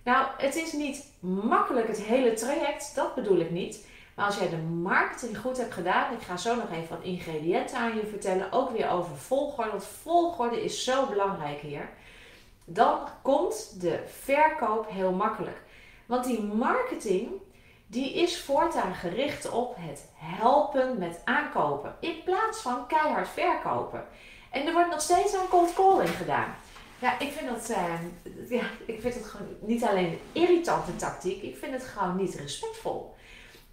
Nou, 0.02 0.26
het 0.36 0.54
is 0.54 0.72
niet 0.72 1.04
makkelijk 1.20 1.88
het 1.88 2.02
hele 2.02 2.32
traject, 2.32 2.94
dat 2.94 3.14
bedoel 3.14 3.38
ik 3.38 3.50
niet. 3.50 3.86
Maar 4.14 4.26
als 4.26 4.38
jij 4.38 4.48
de 4.48 4.56
marketing 4.56 5.38
goed 5.38 5.56
hebt 5.56 5.72
gedaan, 5.72 6.12
ik 6.12 6.22
ga 6.22 6.36
zo 6.36 6.54
nog 6.54 6.70
even 6.70 6.88
wat 6.88 7.04
ingrediënten 7.04 7.78
aan 7.78 7.96
je 7.96 8.06
vertellen, 8.06 8.52
ook 8.52 8.70
weer 8.70 8.90
over 8.90 9.16
volgorde, 9.16 9.70
want 9.70 9.84
volgorde 9.84 10.64
is 10.64 10.84
zo 10.84 11.06
belangrijk 11.06 11.60
hier. 11.60 11.88
Dan 12.64 12.98
komt 13.22 13.80
de 13.80 14.04
verkoop 14.06 14.90
heel 14.90 15.12
makkelijk. 15.12 15.62
Want 16.06 16.24
die 16.24 16.42
marketing, 16.42 17.30
die 17.86 18.14
is 18.14 18.40
voortaan 18.40 18.94
gericht 18.94 19.50
op 19.50 19.76
het 19.78 20.08
helpen 20.14 20.98
met 20.98 21.20
aankopen. 21.24 21.96
In 22.00 22.22
plaats 22.24 22.60
van 22.60 22.86
keihard 22.86 23.28
verkopen. 23.28 24.04
En 24.50 24.66
er 24.66 24.72
wordt 24.72 24.90
nog 24.90 25.00
steeds 25.00 25.34
aan 25.34 25.48
cold 25.48 25.74
calling 25.74 26.16
gedaan. 26.16 26.54
Ja, 26.98 27.18
ik 27.18 27.32
vind 27.32 27.48
dat, 27.50 27.70
uh, 27.70 28.50
ja, 28.50 28.64
ik 28.86 29.00
vind 29.00 29.14
het 29.14 29.26
gewoon 29.26 29.48
niet 29.60 29.84
alleen 29.84 30.04
een 30.04 30.20
irritante 30.32 30.96
tactiek, 30.96 31.42
ik 31.42 31.56
vind 31.56 31.72
het 31.72 31.84
gewoon 31.84 32.16
niet 32.16 32.34
respectvol. 32.34 33.14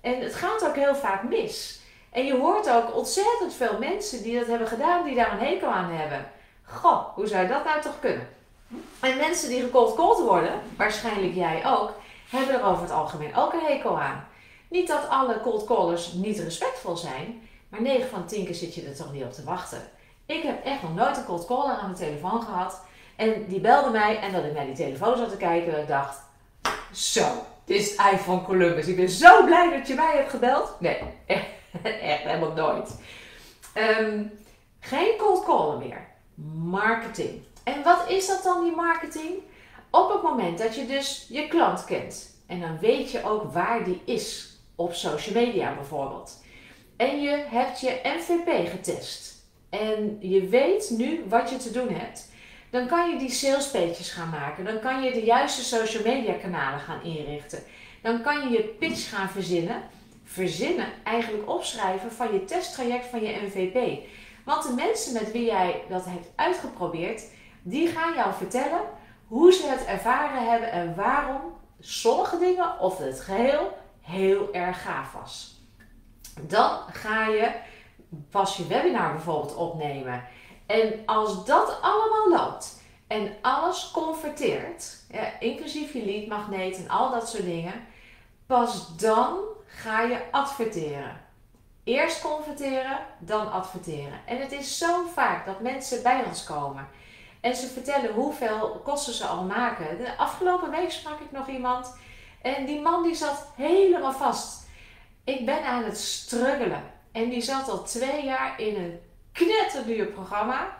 En 0.01 0.21
het 0.21 0.35
gaat 0.35 0.67
ook 0.67 0.75
heel 0.75 0.95
vaak 0.95 1.23
mis. 1.23 1.81
En 2.09 2.25
je 2.25 2.37
hoort 2.37 2.69
ook 2.69 2.95
ontzettend 2.95 3.53
veel 3.53 3.77
mensen 3.79 4.23
die 4.23 4.39
dat 4.39 4.47
hebben 4.47 4.67
gedaan, 4.67 5.05
die 5.05 5.15
daar 5.15 5.31
een 5.31 5.47
hekel 5.47 5.69
aan 5.69 5.91
hebben. 5.91 6.31
Goh, 6.63 7.15
hoe 7.15 7.27
zou 7.27 7.47
dat 7.47 7.65
nou 7.65 7.81
toch 7.81 7.99
kunnen? 7.99 8.27
En 8.99 9.17
mensen 9.17 9.49
die 9.49 9.61
gecold 9.61 10.19
worden, 10.19 10.61
waarschijnlijk 10.77 11.33
jij 11.33 11.65
ook, 11.65 11.91
hebben 12.33 12.55
er 12.55 12.65
over 12.65 12.81
het 12.81 12.91
algemeen 12.91 13.35
ook 13.35 13.53
een 13.53 13.65
hekel 13.65 13.99
aan. 13.99 14.27
Niet 14.69 14.87
dat 14.87 15.09
alle 15.09 15.41
cold 15.41 15.65
callers 15.65 16.11
niet 16.11 16.39
respectvol 16.39 16.97
zijn, 16.97 17.41
maar 17.69 17.81
9 17.81 18.09
van 18.09 18.25
10 18.25 18.45
keer 18.45 18.55
zit 18.55 18.75
je 18.75 18.85
er 18.85 18.95
toch 18.95 19.11
niet 19.11 19.23
op 19.23 19.33
te 19.33 19.43
wachten. 19.43 19.81
Ik 20.25 20.43
heb 20.43 20.65
echt 20.65 20.81
nog 20.81 20.95
nooit 20.95 21.17
een 21.17 21.25
cold 21.25 21.45
caller 21.45 21.75
aan 21.75 21.85
mijn 21.85 21.95
telefoon 21.95 22.41
gehad. 22.41 22.81
En 23.15 23.45
die 23.47 23.59
belde 23.59 23.89
mij 23.89 24.19
en 24.19 24.31
dat 24.31 24.43
ik 24.43 24.53
naar 24.53 24.65
die 24.65 24.75
telefoon 24.75 25.17
zat 25.17 25.29
te 25.29 25.37
kijken 25.37 25.75
en 25.75 25.81
ik 25.81 25.87
dacht, 25.87 26.17
zo, 26.91 27.25
dit 27.65 27.79
is 27.79 27.97
het 27.97 28.21
van 28.21 28.45
Columbus. 28.45 28.87
Ik 28.87 28.95
ben 28.95 29.09
zo 29.09 29.45
blij 29.45 29.77
dat 29.77 29.87
je 29.87 29.93
mij 29.93 30.15
hebt 30.15 30.29
gebeld. 30.29 30.75
Nee, 30.79 30.99
echt, 31.25 32.23
helemaal 32.23 32.51
nooit. 32.51 32.99
Um, 33.99 34.39
geen 34.79 35.17
cold 35.17 35.43
callen 35.43 35.79
meer. 35.79 36.07
Marketing. 36.55 37.41
En 37.63 37.83
wat 37.83 38.09
is 38.09 38.27
dat 38.27 38.43
dan, 38.43 38.63
die 38.63 38.75
marketing? 38.75 39.33
Op 39.95 40.11
het 40.11 40.21
moment 40.21 40.57
dat 40.57 40.75
je 40.75 40.85
dus 40.85 41.25
je 41.29 41.47
klant 41.47 41.85
kent. 41.85 42.35
En 42.47 42.59
dan 42.59 42.79
weet 42.79 43.11
je 43.11 43.23
ook 43.23 43.53
waar 43.53 43.83
die 43.83 44.01
is. 44.05 44.57
Op 44.75 44.93
social 44.93 45.45
media 45.45 45.75
bijvoorbeeld. 45.75 46.43
En 46.97 47.21
je 47.21 47.43
hebt 47.49 47.79
je 47.79 47.99
MVP 48.03 48.69
getest. 48.69 49.33
En 49.69 50.17
je 50.19 50.47
weet 50.47 50.89
nu 50.89 51.23
wat 51.27 51.49
je 51.49 51.57
te 51.57 51.71
doen 51.71 51.89
hebt. 51.89 52.31
Dan 52.69 52.87
kan 52.87 53.09
je 53.09 53.17
die 53.17 53.31
salespages 53.31 54.09
gaan 54.11 54.29
maken. 54.29 54.65
Dan 54.65 54.79
kan 54.79 55.03
je 55.03 55.11
de 55.11 55.23
juiste 55.23 55.63
social 55.63 56.03
media 56.03 56.33
kanalen 56.33 56.79
gaan 56.79 57.03
inrichten. 57.03 57.59
Dan 58.01 58.21
kan 58.21 58.41
je 58.41 58.49
je 58.49 58.63
pitch 58.63 59.09
gaan 59.09 59.29
verzinnen. 59.29 59.81
Verzinnen, 60.23 60.87
eigenlijk 61.03 61.49
opschrijven 61.49 62.11
van 62.11 62.33
je 62.33 62.45
testtraject 62.45 63.05
van 63.05 63.21
je 63.21 63.41
MVP. 63.47 64.03
Want 64.45 64.63
de 64.63 64.73
mensen 64.73 65.13
met 65.13 65.31
wie 65.31 65.45
jij 65.45 65.81
dat 65.89 66.05
hebt 66.05 66.31
uitgeprobeerd, 66.35 67.23
die 67.61 67.87
gaan 67.87 68.13
jou 68.13 68.33
vertellen 68.33 68.81
hoe 69.33 69.51
ze 69.51 69.67
het 69.67 69.85
ervaren 69.85 70.49
hebben 70.49 70.71
en 70.71 70.95
waarom 70.95 71.41
sommige 71.79 72.37
dingen 72.37 72.79
of 72.79 72.97
het 72.97 73.21
geheel 73.21 73.77
heel 74.01 74.53
erg 74.53 74.81
gaaf 74.81 75.11
was. 75.11 75.61
Dan 76.41 76.79
ga 76.91 77.27
je 77.27 77.51
pas 78.29 78.57
je 78.57 78.67
webinar 78.67 79.11
bijvoorbeeld 79.11 79.55
opnemen. 79.55 80.23
En 80.65 80.93
als 81.05 81.45
dat 81.45 81.77
allemaal 81.81 82.29
loopt 82.29 82.81
en 83.07 83.35
alles 83.41 83.91
converteert, 83.91 85.03
inclusief 85.39 85.93
je 85.93 86.05
leadmagneet 86.05 86.77
en 86.77 86.89
al 86.89 87.11
dat 87.11 87.29
soort 87.29 87.45
dingen, 87.45 87.85
pas 88.45 88.95
dan 88.95 89.37
ga 89.65 90.01
je 90.01 90.21
adverteren. 90.31 91.21
Eerst 91.83 92.21
converteren, 92.21 92.99
dan 93.19 93.51
adverteren. 93.51 94.19
En 94.25 94.37
het 94.37 94.51
is 94.51 94.77
zo 94.77 95.05
vaak 95.13 95.45
dat 95.45 95.59
mensen 95.59 96.03
bij 96.03 96.23
ons 96.25 96.43
komen 96.43 96.87
en 97.43 97.55
ze 97.55 97.67
vertellen 97.67 98.13
hoeveel 98.13 98.81
kosten 98.83 99.13
ze 99.13 99.25
al 99.25 99.43
maken. 99.43 99.97
De 99.97 100.17
afgelopen 100.17 100.71
week 100.71 100.91
sprak 100.91 101.19
ik 101.19 101.31
nog 101.31 101.47
iemand 101.47 101.95
en 102.41 102.65
die 102.65 102.81
man 102.81 103.03
die 103.03 103.15
zat 103.15 103.47
helemaal 103.55 104.11
vast. 104.11 104.67
Ik 105.23 105.45
ben 105.45 105.63
aan 105.65 105.83
het 105.83 105.97
struggelen. 105.97 106.83
En 107.11 107.29
die 107.29 107.41
zat 107.41 107.69
al 107.69 107.83
twee 107.83 108.25
jaar 108.25 108.59
in 108.59 108.75
een 108.75 108.99
knetterduur 109.31 110.05
programma. 110.05 110.77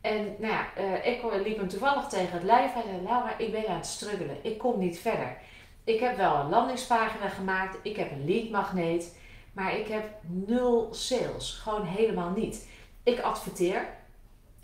En 0.00 0.34
nou 0.38 0.52
ja, 0.52 0.66
uh, 0.78 1.06
ik 1.06 1.22
liep 1.44 1.56
hem 1.56 1.68
toevallig 1.68 2.06
tegen 2.06 2.32
het 2.32 2.42
lijf. 2.42 2.72
Hij 2.72 2.82
zei, 2.82 3.02
Laura, 3.02 3.38
ik 3.38 3.52
ben 3.52 3.68
aan 3.68 3.76
het 3.76 3.86
struggelen. 3.86 4.36
Ik 4.42 4.58
kom 4.58 4.78
niet 4.78 4.98
verder. 4.98 5.36
Ik 5.84 6.00
heb 6.00 6.16
wel 6.16 6.34
een 6.34 6.48
landingspagina 6.48 7.28
gemaakt. 7.28 7.78
Ik 7.82 7.96
heb 7.96 8.10
een 8.10 8.24
leadmagneet. 8.24 9.16
Maar 9.52 9.78
ik 9.78 9.88
heb 9.88 10.04
nul 10.22 10.88
sales. 10.92 11.52
Gewoon 11.62 11.84
helemaal 11.84 12.30
niet. 12.30 12.68
Ik 13.02 13.20
adverteer. 13.20 13.88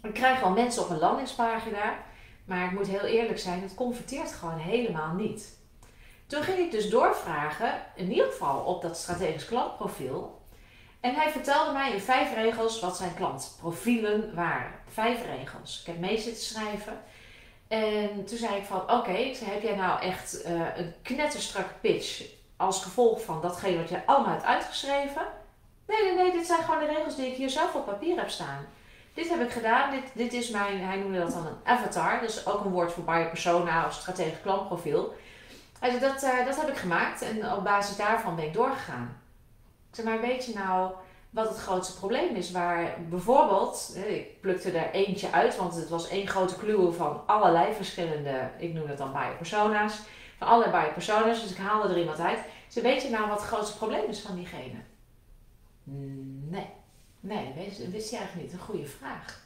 Ik 0.03 0.15
krijg 0.15 0.41
wel 0.41 0.51
mensen 0.51 0.83
op 0.83 0.91
een 0.91 0.99
landingspagina. 0.99 1.95
Maar 2.45 2.65
ik 2.65 2.73
moet 2.73 2.87
heel 2.87 3.01
eerlijk 3.01 3.39
zijn, 3.39 3.63
het 3.63 3.75
converteert 3.75 4.33
gewoon 4.33 4.59
helemaal 4.59 5.15
niet. 5.15 5.59
Toen 6.27 6.43
ging 6.43 6.59
ik 6.59 6.71
dus 6.71 6.91
doorvragen, 6.91 7.83
in 7.95 8.11
ieder 8.11 8.27
geval 8.27 8.61
op 8.65 8.83
dat 8.83 8.97
strategisch 8.97 9.45
klantprofiel. 9.45 10.41
En 11.01 11.15
hij 11.15 11.31
vertelde 11.31 11.73
mij 11.73 11.93
in 11.93 12.01
vijf 12.01 12.35
regels 12.35 12.81
wat 12.81 12.97
zijn 12.97 13.15
klantprofielen 13.15 14.35
waren. 14.35 14.73
Vijf 14.89 15.27
regels. 15.27 15.81
Ik 15.81 15.87
heb 15.87 15.99
mee 15.99 16.19
zitten 16.19 16.43
schrijven. 16.43 17.01
En 17.69 18.25
toen 18.25 18.39
zei 18.39 18.57
ik 18.57 18.65
van, 18.65 18.91
oké, 18.91 19.13
heb 19.45 19.63
jij 19.63 19.77
nou 19.77 20.01
echt 20.01 20.47
uh, 20.47 20.77
een 20.77 20.95
knetterstrakke 21.03 21.75
pitch 21.81 22.23
als 22.57 22.83
gevolg 22.83 23.23
van 23.23 23.41
datgene 23.41 23.77
wat 23.77 23.89
je 23.89 24.07
allemaal 24.07 24.33
hebt 24.33 24.45
uitgeschreven? 24.45 25.23
Nee, 25.87 26.03
nee, 26.03 26.15
nee, 26.15 26.33
dit 26.33 26.47
zijn 26.47 26.63
gewoon 26.63 26.81
de 26.81 26.87
regels 26.87 27.17
die 27.17 27.27
ik 27.27 27.37
hier 27.37 27.51
zelf 27.51 27.75
op 27.75 27.87
papier 27.87 28.17
heb 28.17 28.31
staan. 28.31 28.67
Dit 29.15 29.29
heb 29.29 29.41
ik 29.41 29.51
gedaan, 29.51 29.91
dit, 29.91 30.03
dit 30.15 30.33
is 30.33 30.51
mijn, 30.51 30.81
hij 30.81 30.97
noemde 30.97 31.19
dat 31.19 31.33
dan 31.33 31.47
een 31.47 31.61
avatar, 31.65 32.21
dus 32.21 32.47
ook 32.47 32.65
een 32.65 32.71
woord 32.71 32.93
voor 32.93 33.05
buyer 33.05 33.29
persona 33.29 33.87
of 33.87 33.93
strategisch 33.93 34.41
klantprofiel. 34.43 35.15
Hij 35.79 35.91
zei, 35.91 36.01
dat, 36.01 36.23
uh, 36.23 36.47
dat 36.47 36.61
heb 36.61 36.69
ik 36.69 36.77
gemaakt 36.77 37.23
en 37.23 37.53
op 37.53 37.65
basis 37.65 37.97
daarvan 37.97 38.37
ben 38.37 38.45
ik 38.45 38.53
doorgegaan. 38.53 39.21
Ik 39.91 39.97
zeg 39.97 40.05
maar, 40.05 40.21
weet 40.21 40.45
je 40.45 40.55
nou 40.55 40.93
wat 41.31 41.49
het 41.49 41.59
grootste 41.59 41.99
probleem 41.99 42.35
is? 42.35 42.51
Waar 42.51 42.95
bijvoorbeeld, 43.09 43.97
ik 44.07 44.41
plukte 44.41 44.71
er 44.71 44.91
eentje 44.91 45.33
uit, 45.33 45.57
want 45.57 45.75
het 45.75 45.89
was 45.89 46.09
één 46.09 46.29
grote 46.29 46.57
clue 46.57 46.93
van 46.93 47.23
allerlei 47.27 47.75
verschillende, 47.75 48.51
ik 48.59 48.73
noem 48.73 48.89
het 48.89 48.99
dan 48.99 49.13
buyer 49.13 49.37
persona's, 49.37 49.99
van 50.39 50.49
allerlei 50.49 50.73
buyer 50.73 50.93
persona's, 50.93 51.43
dus 51.43 51.51
ik 51.51 51.57
haalde 51.57 51.89
er 51.89 51.99
iemand 51.99 52.21
uit. 52.21 52.39
Dus 52.75 52.83
weet 52.83 53.03
je 53.03 53.11
nou 53.11 53.29
wat 53.29 53.41
het 53.41 53.49
grootste 53.49 53.77
probleem 53.77 54.09
is 54.09 54.21
van 54.21 54.37
diegene? 54.37 54.92
Nee, 57.35 57.69
dat 57.79 57.89
wist 57.89 58.11
je 58.11 58.17
eigenlijk 58.17 58.47
niet. 58.47 58.61
Een 58.61 58.67
goede 58.67 58.87
vraag. 58.87 59.41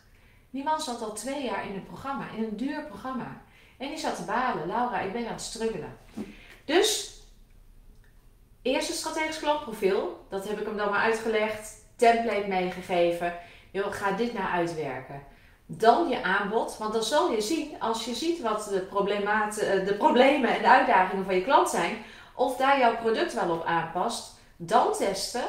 Die 0.51 0.65
man 0.65 0.81
zat 0.81 1.03
al 1.03 1.13
twee 1.13 1.45
jaar 1.45 1.67
in 1.67 1.75
een 1.75 1.87
programma, 1.87 2.31
in 2.37 2.43
een 2.43 2.57
duur 2.57 2.85
programma. 2.85 3.43
En 3.79 3.89
die 3.89 3.99
zat 3.99 4.17
te 4.17 4.25
balen. 4.25 4.67
Laura, 4.67 5.01
ik 5.01 5.13
ben 5.13 5.27
aan 5.27 5.33
het 5.33 5.41
struggelen. 5.41 5.97
Dus 6.65 7.17
Eerste 8.67 8.93
strategisch 8.93 9.39
klantprofiel, 9.39 10.27
dat 10.29 10.49
heb 10.49 10.61
ik 10.61 10.67
hem 10.67 10.77
dan 10.77 10.91
maar 10.91 11.01
uitgelegd, 11.01 11.73
template 11.97 12.47
meegegeven. 12.49 13.35
Yo, 13.71 13.91
ga 13.91 14.13
dit 14.13 14.33
nou 14.33 14.47
uitwerken. 14.47 15.23
Dan 15.67 16.09
je 16.09 16.23
aanbod, 16.23 16.77
want 16.79 16.93
dan 16.93 17.03
zal 17.03 17.31
je 17.31 17.41
zien, 17.41 17.81
als 17.81 18.05
je 18.05 18.15
ziet 18.15 18.41
wat 18.41 18.65
de, 18.65 18.85
de 19.85 19.95
problemen 19.99 20.51
en 20.51 20.63
de 20.63 20.69
uitdagingen 20.69 21.25
van 21.25 21.35
je 21.35 21.43
klant 21.43 21.71
zijn, 21.71 21.97
of 22.35 22.57
daar 22.57 22.79
jouw 22.79 22.97
product 22.97 23.35
wel 23.35 23.51
op 23.51 23.65
aanpast, 23.65 24.35
dan 24.57 24.93
testen. 24.93 25.45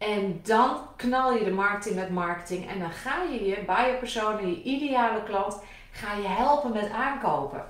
En 0.00 0.40
dan 0.42 0.78
knal 0.96 1.34
je 1.34 1.44
de 1.44 1.50
markt 1.50 1.86
in 1.86 1.94
met 1.94 2.10
marketing. 2.10 2.70
En 2.70 2.78
dan 2.78 2.90
ga 2.90 3.22
je 3.22 3.44
je 3.44 3.64
buyer 3.66 3.98
persona, 3.98 4.38
je 4.38 4.62
ideale 4.62 5.22
klant, 5.22 5.58
ga 5.90 6.14
je 6.14 6.28
helpen 6.28 6.72
met 6.72 6.90
aankopen. 6.90 7.64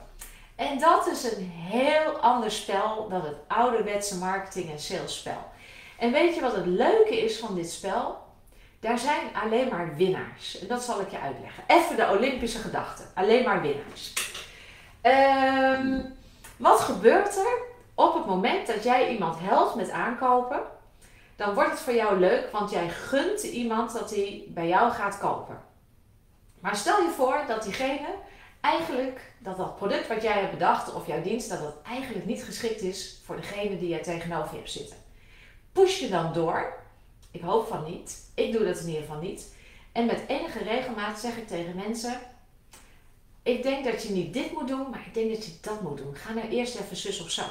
En 0.57 0.79
dat 0.79 1.07
is 1.07 1.33
een 1.33 1.51
heel 1.51 2.17
ander 2.19 2.51
spel 2.51 3.09
dan 3.09 3.21
het 3.21 3.37
ouderwetse 3.47 4.19
marketing- 4.19 4.71
en 4.71 4.79
salesspel. 4.79 5.51
En 5.99 6.13
weet 6.13 6.35
je 6.35 6.41
wat 6.41 6.55
het 6.55 6.67
leuke 6.67 7.21
is 7.21 7.39
van 7.39 7.55
dit 7.55 7.71
spel? 7.71 8.19
Daar 8.81 8.99
zijn 8.99 9.27
alleen 9.43 9.69
maar 9.69 9.97
winnaars. 9.97 10.59
En 10.59 10.67
dat 10.67 10.83
zal 10.83 11.01
ik 11.01 11.11
je 11.11 11.21
uitleggen. 11.21 11.65
Even 11.67 11.97
de 11.97 12.11
Olympische 12.11 12.59
gedachte. 12.59 13.03
Alleen 13.15 13.45
maar 13.45 13.63
winnaars. 13.63 14.13
Um, 15.03 16.19
wat 16.57 16.81
gebeurt 16.81 17.37
er 17.37 17.69
Op 17.95 18.15
het 18.15 18.27
moment 18.27 18.67
dat 18.67 18.85
jij 18.85 19.13
iemand 19.13 19.37
helpt 19.41 19.75
met 19.75 19.91
aankopen, 19.91 20.61
dan 21.41 21.55
wordt 21.55 21.71
het 21.71 21.81
voor 21.81 21.95
jou 21.95 22.19
leuk, 22.19 22.51
want 22.51 22.71
jij 22.71 22.89
gunt 22.89 23.43
iemand 23.43 23.93
dat 23.93 24.11
hij 24.11 24.45
bij 24.49 24.69
jou 24.69 24.93
gaat 24.93 25.19
kopen. 25.19 25.63
Maar 26.61 26.77
stel 26.77 27.03
je 27.03 27.11
voor 27.11 27.45
dat 27.47 27.63
diegene 27.63 28.09
eigenlijk, 28.61 29.33
dat 29.39 29.57
dat 29.57 29.77
product 29.77 30.09
wat 30.09 30.23
jij 30.23 30.41
hebt 30.41 30.51
bedacht 30.51 30.95
of 30.95 31.07
jouw 31.07 31.23
dienst, 31.23 31.49
dat 31.49 31.61
dat 31.61 31.83
eigenlijk 31.83 32.27
niet 32.27 32.45
geschikt 32.45 32.81
is 32.81 33.21
voor 33.25 33.37
degene 33.37 33.79
die 33.79 33.89
jij 33.89 34.03
tegenover 34.03 34.51
je 34.51 34.57
hebt 34.57 34.71
zitten. 34.71 34.97
Push 35.73 36.01
je 36.01 36.09
dan 36.09 36.33
door? 36.33 36.75
Ik 37.31 37.41
hoop 37.41 37.67
van 37.67 37.85
niet. 37.85 38.31
Ik 38.35 38.53
doe 38.53 38.65
dat 38.65 38.79
in 38.79 38.87
ieder 38.87 39.03
geval 39.03 39.21
niet. 39.21 39.55
En 39.93 40.07
met 40.07 40.25
enige 40.27 40.63
regelmaat 40.63 41.19
zeg 41.19 41.37
ik 41.37 41.49
tegen 41.49 41.77
mensen: 41.77 42.21
Ik 43.43 43.63
denk 43.63 43.85
dat 43.85 44.03
je 44.03 44.13
niet 44.13 44.33
dit 44.33 44.53
moet 44.53 44.69
doen, 44.69 44.91
maar 44.91 45.07
ik 45.07 45.15
denk 45.15 45.31
dat 45.31 45.45
je 45.45 45.53
dat 45.61 45.81
moet 45.81 45.99
doen. 45.99 46.17
Ga 46.17 46.33
nou 46.33 46.49
eerst 46.49 46.81
even 46.81 46.97
zus 46.97 47.23
of 47.23 47.31
zo. 47.31 47.43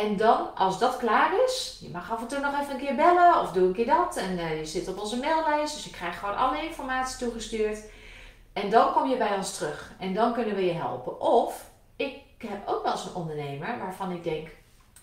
En 0.00 0.16
dan, 0.16 0.54
als 0.54 0.78
dat 0.78 0.96
klaar 0.96 1.32
is, 1.44 1.78
je 1.80 1.88
mag 1.88 2.10
af 2.10 2.20
en 2.20 2.26
toe 2.26 2.38
nog 2.38 2.60
even 2.60 2.74
een 2.74 2.80
keer 2.80 2.94
bellen 2.94 3.40
of 3.40 3.52
doe 3.52 3.66
een 3.66 3.72
keer 3.72 3.86
dat. 3.86 4.16
En 4.16 4.38
uh, 4.38 4.58
je 4.58 4.64
zit 4.64 4.88
op 4.88 4.98
onze 4.98 5.16
maillijst, 5.16 5.74
dus 5.74 5.84
je 5.84 5.90
krijgt 5.90 6.18
gewoon 6.18 6.36
alle 6.36 6.62
informatie 6.62 7.18
toegestuurd. 7.18 7.78
En 8.52 8.70
dan 8.70 8.92
kom 8.92 9.08
je 9.08 9.16
bij 9.16 9.36
ons 9.36 9.56
terug 9.56 9.94
en 9.98 10.14
dan 10.14 10.32
kunnen 10.32 10.54
we 10.54 10.64
je 10.64 10.72
helpen. 10.72 11.20
Of 11.20 11.70
ik 11.96 12.20
heb 12.38 12.68
ook 12.68 12.82
wel 12.82 12.92
eens 12.92 13.04
een 13.04 13.14
ondernemer 13.14 13.78
waarvan 13.78 14.10
ik 14.10 14.24
denk, 14.24 14.48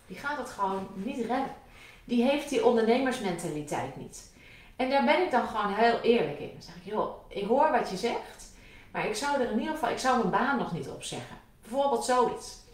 die 0.07 0.17
gaat 0.17 0.37
het 0.37 0.49
gewoon 0.49 0.87
niet 0.93 1.17
redden. 1.17 1.55
Die 2.03 2.23
heeft 2.23 2.49
die 2.49 2.65
ondernemersmentaliteit 2.65 3.95
niet. 3.95 4.31
En 4.75 4.89
daar 4.89 5.05
ben 5.05 5.21
ik 5.21 5.31
dan 5.31 5.47
gewoon 5.47 5.73
heel 5.73 5.99
eerlijk 5.99 6.39
in. 6.39 6.51
Dan 6.53 6.61
zeg 6.61 6.75
ik, 6.75 6.83
joh, 6.83 7.09
ik 7.27 7.47
hoor 7.47 7.71
wat 7.71 7.89
je 7.89 7.97
zegt, 7.97 8.53
maar 8.91 9.05
ik 9.05 9.15
zou 9.15 9.41
er 9.41 9.51
in 9.51 9.59
ieder 9.59 9.73
geval, 9.73 9.89
ik 9.89 9.99
zou 9.99 10.17
mijn 10.17 10.29
baan 10.29 10.57
nog 10.57 10.71
niet 10.71 10.89
opzeggen. 10.89 11.37
Bijvoorbeeld 11.61 12.05
zoiets. 12.05 12.67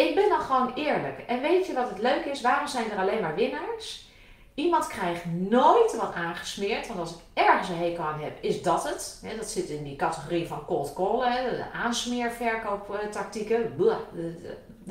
Ik 0.00 0.14
ben 0.14 0.28
dan 0.28 0.40
gewoon 0.40 0.72
eerlijk. 0.74 1.18
En 1.26 1.40
weet 1.40 1.66
je 1.66 1.72
wat 1.72 1.88
het 1.88 1.98
leuke 1.98 2.30
is? 2.30 2.40
Waarom 2.40 2.68
zijn 2.68 2.90
er 2.90 2.98
alleen 2.98 3.20
maar 3.20 3.34
winnaars? 3.34 4.08
Iemand 4.54 4.86
krijgt 4.86 5.24
nooit 5.24 5.96
wat 5.96 6.14
aangesmeerd. 6.14 6.86
Want 6.86 7.00
als 7.00 7.10
ik 7.10 7.16
ergens 7.34 7.68
een 7.68 7.78
hekel 7.78 8.04
aan 8.04 8.20
heb, 8.20 8.42
is 8.42 8.62
dat 8.62 8.84
het. 8.84 9.22
dat 9.36 9.48
zit 9.48 9.68
in 9.68 9.84
die 9.84 9.96
categorie 9.96 10.46
van 10.46 10.64
cold 10.64 10.92
call. 10.92 11.20
de 11.50 11.64
aansmeerverkooptactieken. 11.72 13.76
Daar 13.76 13.98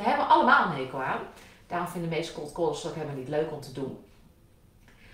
hebben 0.05 0.25
we 0.25 0.31
allemaal 0.31 0.65
een 0.65 0.77
hekel 0.77 1.01
aan. 1.01 1.21
Daarom 1.67 1.87
vinden 1.87 2.09
de 2.09 2.15
meeste 2.15 2.33
cold 2.33 2.51
callers 2.51 2.83
het 2.83 2.91
ook 2.91 2.97
helemaal 2.97 3.17
niet 3.17 3.29
leuk 3.29 3.51
om 3.51 3.61
te 3.61 3.71
doen. 3.71 4.05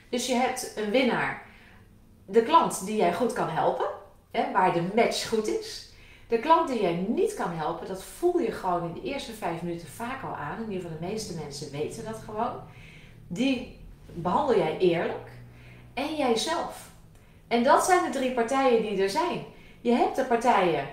Dus 0.10 0.28
je 0.28 0.34
hebt 0.34 0.74
een 0.76 0.92
winnaar. 0.92 1.46
De 2.26 2.44
klant 2.44 2.86
die 2.86 2.98
jij 2.98 3.14
goed 3.14 3.34
kan 3.34 3.50
helpen. 3.50 3.88
waar 4.54 4.74
de 4.74 4.88
match 4.96 5.30
goed 5.30 5.48
is. 5.48 5.85
De 6.28 6.40
klant 6.40 6.68
die 6.68 6.82
jij 6.82 7.06
niet 7.08 7.34
kan 7.34 7.52
helpen, 7.52 7.88
dat 7.88 8.04
voel 8.04 8.40
je 8.40 8.52
gewoon 8.52 8.84
in 8.84 8.94
de 8.94 9.10
eerste 9.10 9.34
vijf 9.34 9.62
minuten 9.62 9.88
vaak 9.88 10.24
al 10.24 10.36
aan. 10.36 10.64
In 10.64 10.72
ieder 10.72 10.82
geval 10.82 11.00
de 11.00 11.06
meeste 11.06 11.36
mensen 11.36 11.72
weten 11.72 12.06
dat 12.06 12.18
gewoon. 12.26 12.60
Die 13.28 13.80
behandel 14.14 14.58
jij 14.58 14.78
eerlijk. 14.78 15.30
En 15.94 16.16
jijzelf. 16.16 16.90
En 17.48 17.64
dat 17.64 17.86
zijn 17.86 18.04
de 18.04 18.18
drie 18.18 18.32
partijen 18.32 18.82
die 18.82 19.02
er 19.02 19.10
zijn. 19.10 19.44
Je 19.82 19.92
hebt 19.92 20.16
de 20.16 20.26
partijen 20.26 20.88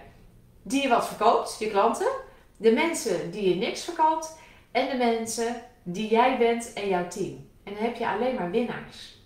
die 0.63 0.83
je 0.83 0.89
wat 0.89 1.07
verkoopt, 1.07 1.57
je 1.59 1.71
klanten. 1.71 2.11
De 2.57 2.73
mensen 2.73 3.31
die 3.31 3.49
je 3.49 3.55
niks 3.55 3.85
verkoopt. 3.85 4.39
En 4.71 4.89
de 4.89 4.97
mensen 4.97 5.63
die 5.83 6.11
jij 6.11 6.39
bent 6.39 6.73
en 6.73 6.89
jouw 6.89 7.09
team. 7.09 7.49
En 7.65 7.75
dan 7.75 7.83
heb 7.83 7.97
je 7.97 8.09
alleen 8.09 8.35
maar 8.35 8.51
winnaars. 8.51 9.21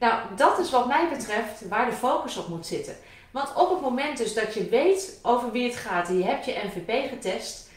Nou, 0.00 0.22
dat 0.36 0.58
is 0.58 0.70
wat 0.70 0.86
mij 0.86 1.08
betreft 1.08 1.68
waar 1.68 1.86
de 1.86 1.96
focus 1.96 2.36
op 2.36 2.48
moet 2.48 2.66
zitten. 2.66 2.94
Want 3.30 3.54
op 3.54 3.70
het 3.70 3.80
moment 3.80 4.18
dus 4.18 4.34
dat 4.34 4.54
je 4.54 4.68
weet 4.68 5.18
over 5.22 5.50
wie 5.50 5.64
het 5.64 5.76
gaat 5.76 6.08
en 6.08 6.18
je 6.18 6.24
hebt 6.24 6.44
je 6.44 6.62
MVP 6.64 7.08
getest, 7.08 7.68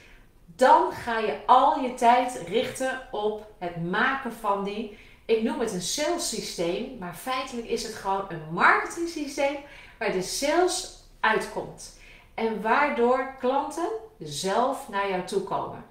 dan 0.56 0.92
ga 0.92 1.20
je 1.20 1.38
al 1.46 1.80
je 1.80 1.94
tijd 1.94 2.42
richten 2.48 3.08
op 3.12 3.52
het 3.58 3.90
maken 3.92 4.34
van 4.34 4.64
die, 4.64 4.98
ik 5.26 5.44
noem 5.44 5.60
het 5.60 5.74
een 5.74 5.82
sales 5.82 6.30
systeem, 6.30 6.98
maar 7.00 7.14
feitelijk 7.14 7.68
is 7.68 7.84
het 7.84 7.96
gewoon 7.96 8.26
een 8.30 8.54
marketing 8.54 9.10
systeem 9.10 9.58
waar 10.00 10.12
de 10.12 10.22
sales 10.22 11.04
uitkomt. 11.20 12.00
En 12.34 12.62
waardoor 12.62 13.36
klanten 13.40 13.88
zelf 14.20 14.90
naar 14.90 15.10
jou 15.10 15.24
toe 15.24 15.42
komen. 15.42 15.86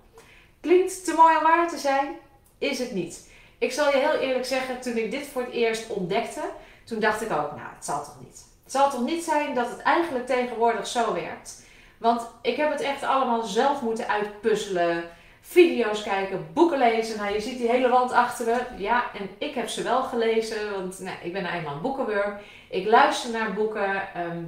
Klinkt 0.60 1.04
te 1.04 1.14
mooi 1.16 1.36
om 1.36 1.42
waar 1.42 1.68
te 1.68 1.78
zijn? 1.78 2.16
Is 2.58 2.78
het 2.78 2.92
niet. 2.92 3.30
Ik 3.58 3.72
zal 3.72 3.90
je 3.90 3.96
heel 3.96 4.18
eerlijk 4.18 4.44
zeggen, 4.44 4.80
toen 4.80 4.96
ik 4.96 5.10
dit 5.10 5.26
voor 5.26 5.42
het 5.42 5.52
eerst 5.52 5.90
ontdekte, 5.90 6.50
toen 6.84 7.00
dacht 7.00 7.20
ik 7.20 7.30
ook, 7.30 7.56
nou, 7.56 7.74
het 7.74 7.84
zal 7.84 8.04
toch 8.04 8.20
niet. 8.20 8.51
Het 8.72 8.80
zal 8.80 8.90
toch 8.90 9.04
niet 9.04 9.24
zijn 9.24 9.54
dat 9.54 9.70
het 9.70 9.78
eigenlijk 9.78 10.26
tegenwoordig 10.26 10.86
zo 10.86 11.14
werkt? 11.14 11.66
Want 11.98 12.26
ik 12.42 12.56
heb 12.56 12.70
het 12.70 12.80
echt 12.80 13.02
allemaal 13.02 13.42
zelf 13.42 13.82
moeten 13.82 14.08
uitpuzzelen. 14.08 15.04
Video's 15.40 16.02
kijken, 16.02 16.46
boeken 16.52 16.78
lezen. 16.78 17.16
Nou, 17.16 17.32
je 17.32 17.40
ziet 17.40 17.58
die 17.58 17.70
hele 17.70 17.88
wand 17.88 18.12
achter 18.12 18.46
me. 18.46 18.82
Ja, 18.82 19.04
en 19.14 19.30
ik 19.38 19.54
heb 19.54 19.68
ze 19.68 19.82
wel 19.82 20.02
gelezen, 20.02 20.72
want 20.72 20.98
nou, 20.98 21.16
ik 21.22 21.32
ben 21.32 21.46
eenmaal 21.46 21.74
een 21.74 21.80
boekenwurm. 21.80 22.38
Ik 22.70 22.86
luister 22.86 23.30
naar 23.30 23.52
boeken. 23.52 24.14
Ehm, 24.14 24.44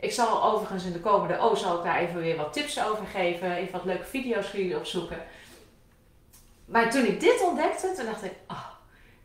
ik 0.00 0.12
zal 0.12 0.44
overigens 0.44 0.84
in 0.84 0.92
de 0.92 1.00
komende 1.00 1.38
O 1.38 1.54
zal 1.54 1.78
ik 1.78 1.84
daar 1.84 1.98
even 1.98 2.20
weer 2.20 2.36
wat 2.36 2.52
tips 2.52 2.84
over 2.84 3.06
geven. 3.06 3.52
Even 3.52 3.72
wat 3.72 3.84
leuke 3.84 4.04
video's 4.04 4.46
voor 4.46 4.58
jullie 4.58 4.76
opzoeken. 4.76 5.18
Maar 6.64 6.90
toen 6.90 7.04
ik 7.04 7.20
dit 7.20 7.42
ontdekte, 7.42 7.92
toen 7.96 8.06
dacht 8.06 8.24
ik, 8.24 8.32
oh, 8.48 8.66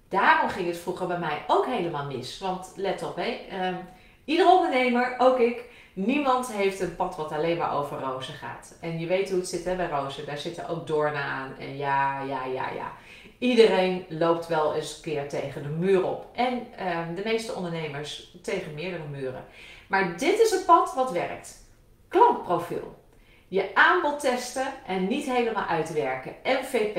daarom 0.09 0.49
ging 0.49 0.67
het 0.67 0.77
vroeger 0.77 1.07
bij 1.07 1.19
mij 1.19 1.43
ook 1.47 1.65
helemaal 1.65 2.05
mis. 2.05 2.39
Want 2.39 2.73
let 2.75 3.03
op, 3.03 3.15
hè. 3.15 3.39
Um, 3.67 3.77
Ieder 4.25 4.47
ondernemer, 4.47 5.15
ook 5.17 5.39
ik, 5.39 5.63
niemand 5.93 6.51
heeft 6.51 6.79
een 6.79 6.95
pad 6.95 7.15
wat 7.15 7.31
alleen 7.31 7.57
maar 7.57 7.77
over 7.77 7.99
rozen 7.99 8.33
gaat. 8.33 8.77
En 8.81 8.99
je 8.99 9.07
weet 9.07 9.29
hoe 9.29 9.39
het 9.39 9.47
zit 9.47 9.65
hè, 9.65 9.75
bij 9.75 9.89
rozen. 9.89 10.25
Daar 10.25 10.37
zitten 10.37 10.67
ook 10.67 10.87
doornen 10.87 11.23
aan. 11.23 11.55
En 11.59 11.77
ja, 11.77 12.21
ja, 12.21 12.45
ja, 12.45 12.69
ja. 12.69 12.91
Iedereen 13.37 14.05
loopt 14.09 14.47
wel 14.47 14.75
eens 14.75 14.95
een 14.95 15.01
keer 15.01 15.29
tegen 15.29 15.63
de 15.63 15.69
muur 15.69 16.03
op. 16.03 16.25
En 16.35 16.67
ehm, 16.77 17.13
de 17.15 17.21
meeste 17.23 17.53
ondernemers 17.53 18.37
tegen 18.41 18.73
meerdere 18.73 19.07
muren. 19.11 19.45
Maar 19.87 20.17
dit 20.17 20.39
is 20.39 20.51
het 20.51 20.65
pad 20.65 20.93
wat 20.93 21.11
werkt. 21.11 21.69
Klantprofiel. 22.07 22.99
Je 23.47 23.75
aanbod 23.75 24.19
testen 24.19 24.67
en 24.85 25.07
niet 25.07 25.25
helemaal 25.25 25.65
uitwerken. 25.65 26.35
MVP. 26.43 26.97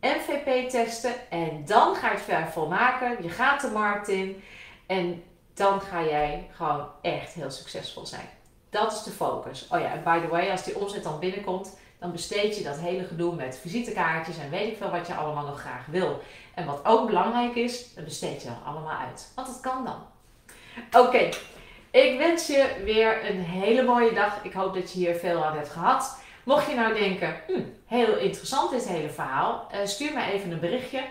MVP 0.00 0.70
testen 0.70 1.30
en 1.30 1.62
dan 1.64 1.94
ga 1.94 2.08
je 2.08 2.14
het 2.14 2.22
ver 2.24 2.48
volmaken. 2.52 3.22
Je 3.22 3.28
gaat 3.28 3.60
de 3.60 3.70
markt 3.70 4.08
in 4.08 4.42
en 4.86 5.22
dan 5.54 5.80
ga 5.80 6.02
jij 6.02 6.50
gewoon 6.52 6.86
echt 7.02 7.32
heel 7.32 7.50
succesvol 7.50 8.06
zijn. 8.06 8.28
Dat 8.70 8.92
is 8.92 9.02
de 9.02 9.10
focus. 9.10 9.66
Oh 9.70 9.80
ja, 9.80 9.92
en 9.92 10.02
by 10.02 10.20
the 10.20 10.28
way, 10.28 10.50
als 10.50 10.64
die 10.64 10.78
omzet 10.78 11.02
dan 11.02 11.18
binnenkomt, 11.18 11.78
dan 11.98 12.12
besteed 12.12 12.56
je 12.56 12.64
dat 12.64 12.78
hele 12.78 13.04
gedoe 13.04 13.34
met 13.34 13.58
visitekaartjes 13.60 14.38
en 14.38 14.50
weet 14.50 14.68
ik 14.68 14.76
veel 14.76 14.90
wat 14.90 15.06
je 15.06 15.14
allemaal 15.14 15.46
nog 15.46 15.60
graag 15.60 15.86
wil. 15.86 16.20
En 16.54 16.66
wat 16.66 16.84
ook 16.84 17.06
belangrijk 17.06 17.54
is, 17.54 17.94
dat 17.94 18.04
besteed 18.04 18.42
je 18.42 18.48
dan 18.48 18.64
allemaal 18.64 18.98
uit. 18.98 19.32
Want 19.34 19.46
dat 19.46 19.60
kan 19.60 19.84
dan. 19.84 20.02
Oké, 21.04 21.28
ik 21.90 22.18
wens 22.18 22.46
je 22.46 22.82
weer 22.84 23.30
een 23.30 23.40
hele 23.40 23.82
mooie 23.82 24.12
dag. 24.12 24.38
Ik 24.42 24.52
hoop 24.52 24.74
dat 24.74 24.92
je 24.92 24.98
hier 24.98 25.14
veel 25.14 25.44
aan 25.44 25.56
hebt 25.56 25.70
gehad. 25.70 26.18
Mocht 26.44 26.70
je 26.70 26.74
nou 26.74 26.94
denken, 26.94 27.36
hm, 27.46 27.62
heel 27.86 28.16
interessant 28.16 28.70
dit 28.70 28.88
hele 28.88 29.10
verhaal, 29.10 29.68
uh, 29.72 29.78
stuur 29.84 30.12
me 30.14 30.32
even 30.32 30.50
een 30.50 30.60
berichtje. 30.60 31.04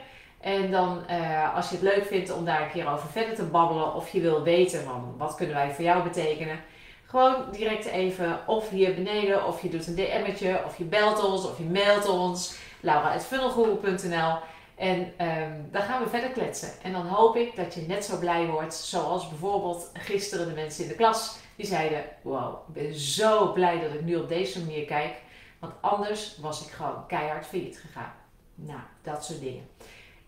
En 0.44 0.72
dan, 0.72 1.04
uh, 1.10 1.56
als 1.56 1.70
je 1.70 1.76
het 1.76 1.84
leuk 1.84 2.06
vindt 2.06 2.32
om 2.34 2.46
daar 2.46 2.62
een 2.62 2.72
keer 2.72 2.90
over 2.90 3.10
verder 3.10 3.36
te 3.36 3.44
babbelen, 3.44 3.94
of 3.94 4.10
je 4.10 4.22
wil 4.22 4.44
weten 4.44 4.84
van 4.84 5.14
wat 5.18 5.36
kunnen 5.36 5.56
wij 5.56 5.74
voor 5.74 5.84
jou 5.84 6.04
betekenen, 6.04 6.60
gewoon 7.06 7.36
direct 7.52 7.86
even 7.86 8.40
of 8.48 8.70
hier 8.70 8.94
beneden, 8.94 9.48
of 9.48 9.62
je 9.62 9.70
doet 9.70 9.88
een 9.88 9.96
DM'tje, 9.96 10.62
of 10.66 10.78
je 10.78 10.84
belt 10.84 11.24
ons, 11.24 11.46
of 11.46 11.58
je 11.58 11.64
mailt 11.64 12.08
ons, 12.08 12.56
laura.funnelgroep.nl. 12.80 14.38
En 14.76 15.00
um, 15.00 15.68
dan 15.72 15.82
gaan 15.82 16.04
we 16.04 16.10
verder 16.10 16.30
kletsen. 16.30 16.70
En 16.82 16.92
dan 16.92 17.06
hoop 17.06 17.36
ik 17.36 17.56
dat 17.56 17.74
je 17.74 17.82
net 17.82 18.06
zo 18.06 18.18
blij 18.18 18.46
wordt, 18.46 18.74
zoals 18.74 19.30
bijvoorbeeld 19.30 19.90
gisteren 19.94 20.48
de 20.48 20.54
mensen 20.54 20.84
in 20.84 20.90
de 20.90 20.96
klas, 20.96 21.38
die 21.56 21.66
zeiden, 21.66 22.04
wow, 22.22 22.56
ik 22.68 22.74
ben 22.74 22.94
zo 22.94 23.52
blij 23.52 23.80
dat 23.80 23.94
ik 23.94 24.04
nu 24.04 24.16
op 24.16 24.28
deze 24.28 24.60
manier 24.60 24.86
kijk, 24.86 25.16
want 25.60 25.74
anders 25.82 26.38
was 26.42 26.66
ik 26.66 26.72
gewoon 26.72 27.08
keihard 27.08 27.46
failliet 27.46 27.80
gegaan. 27.80 28.14
Nou, 28.56 28.80
dat 29.02 29.26
soort 29.26 29.40
dingen. 29.40 29.68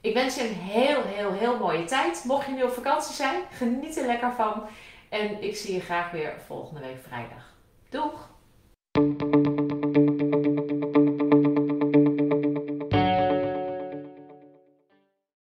Ik 0.06 0.14
wens 0.14 0.36
je 0.36 0.48
een 0.48 0.54
heel, 0.54 1.02
heel, 1.04 1.32
heel 1.32 1.58
mooie 1.58 1.84
tijd. 1.84 2.24
Mocht 2.24 2.46
je 2.46 2.52
nu 2.52 2.64
op 2.64 2.72
vakantie 2.72 3.16
zijn, 3.16 3.42
geniet 3.52 3.98
er 3.98 4.06
lekker 4.06 4.34
van. 4.34 4.64
En 5.10 5.44
ik 5.44 5.56
zie 5.56 5.74
je 5.74 5.80
graag 5.80 6.12
weer 6.12 6.34
volgende 6.46 6.82
week 6.82 6.98
vrijdag. 7.08 7.54
Doeg! 7.90 8.30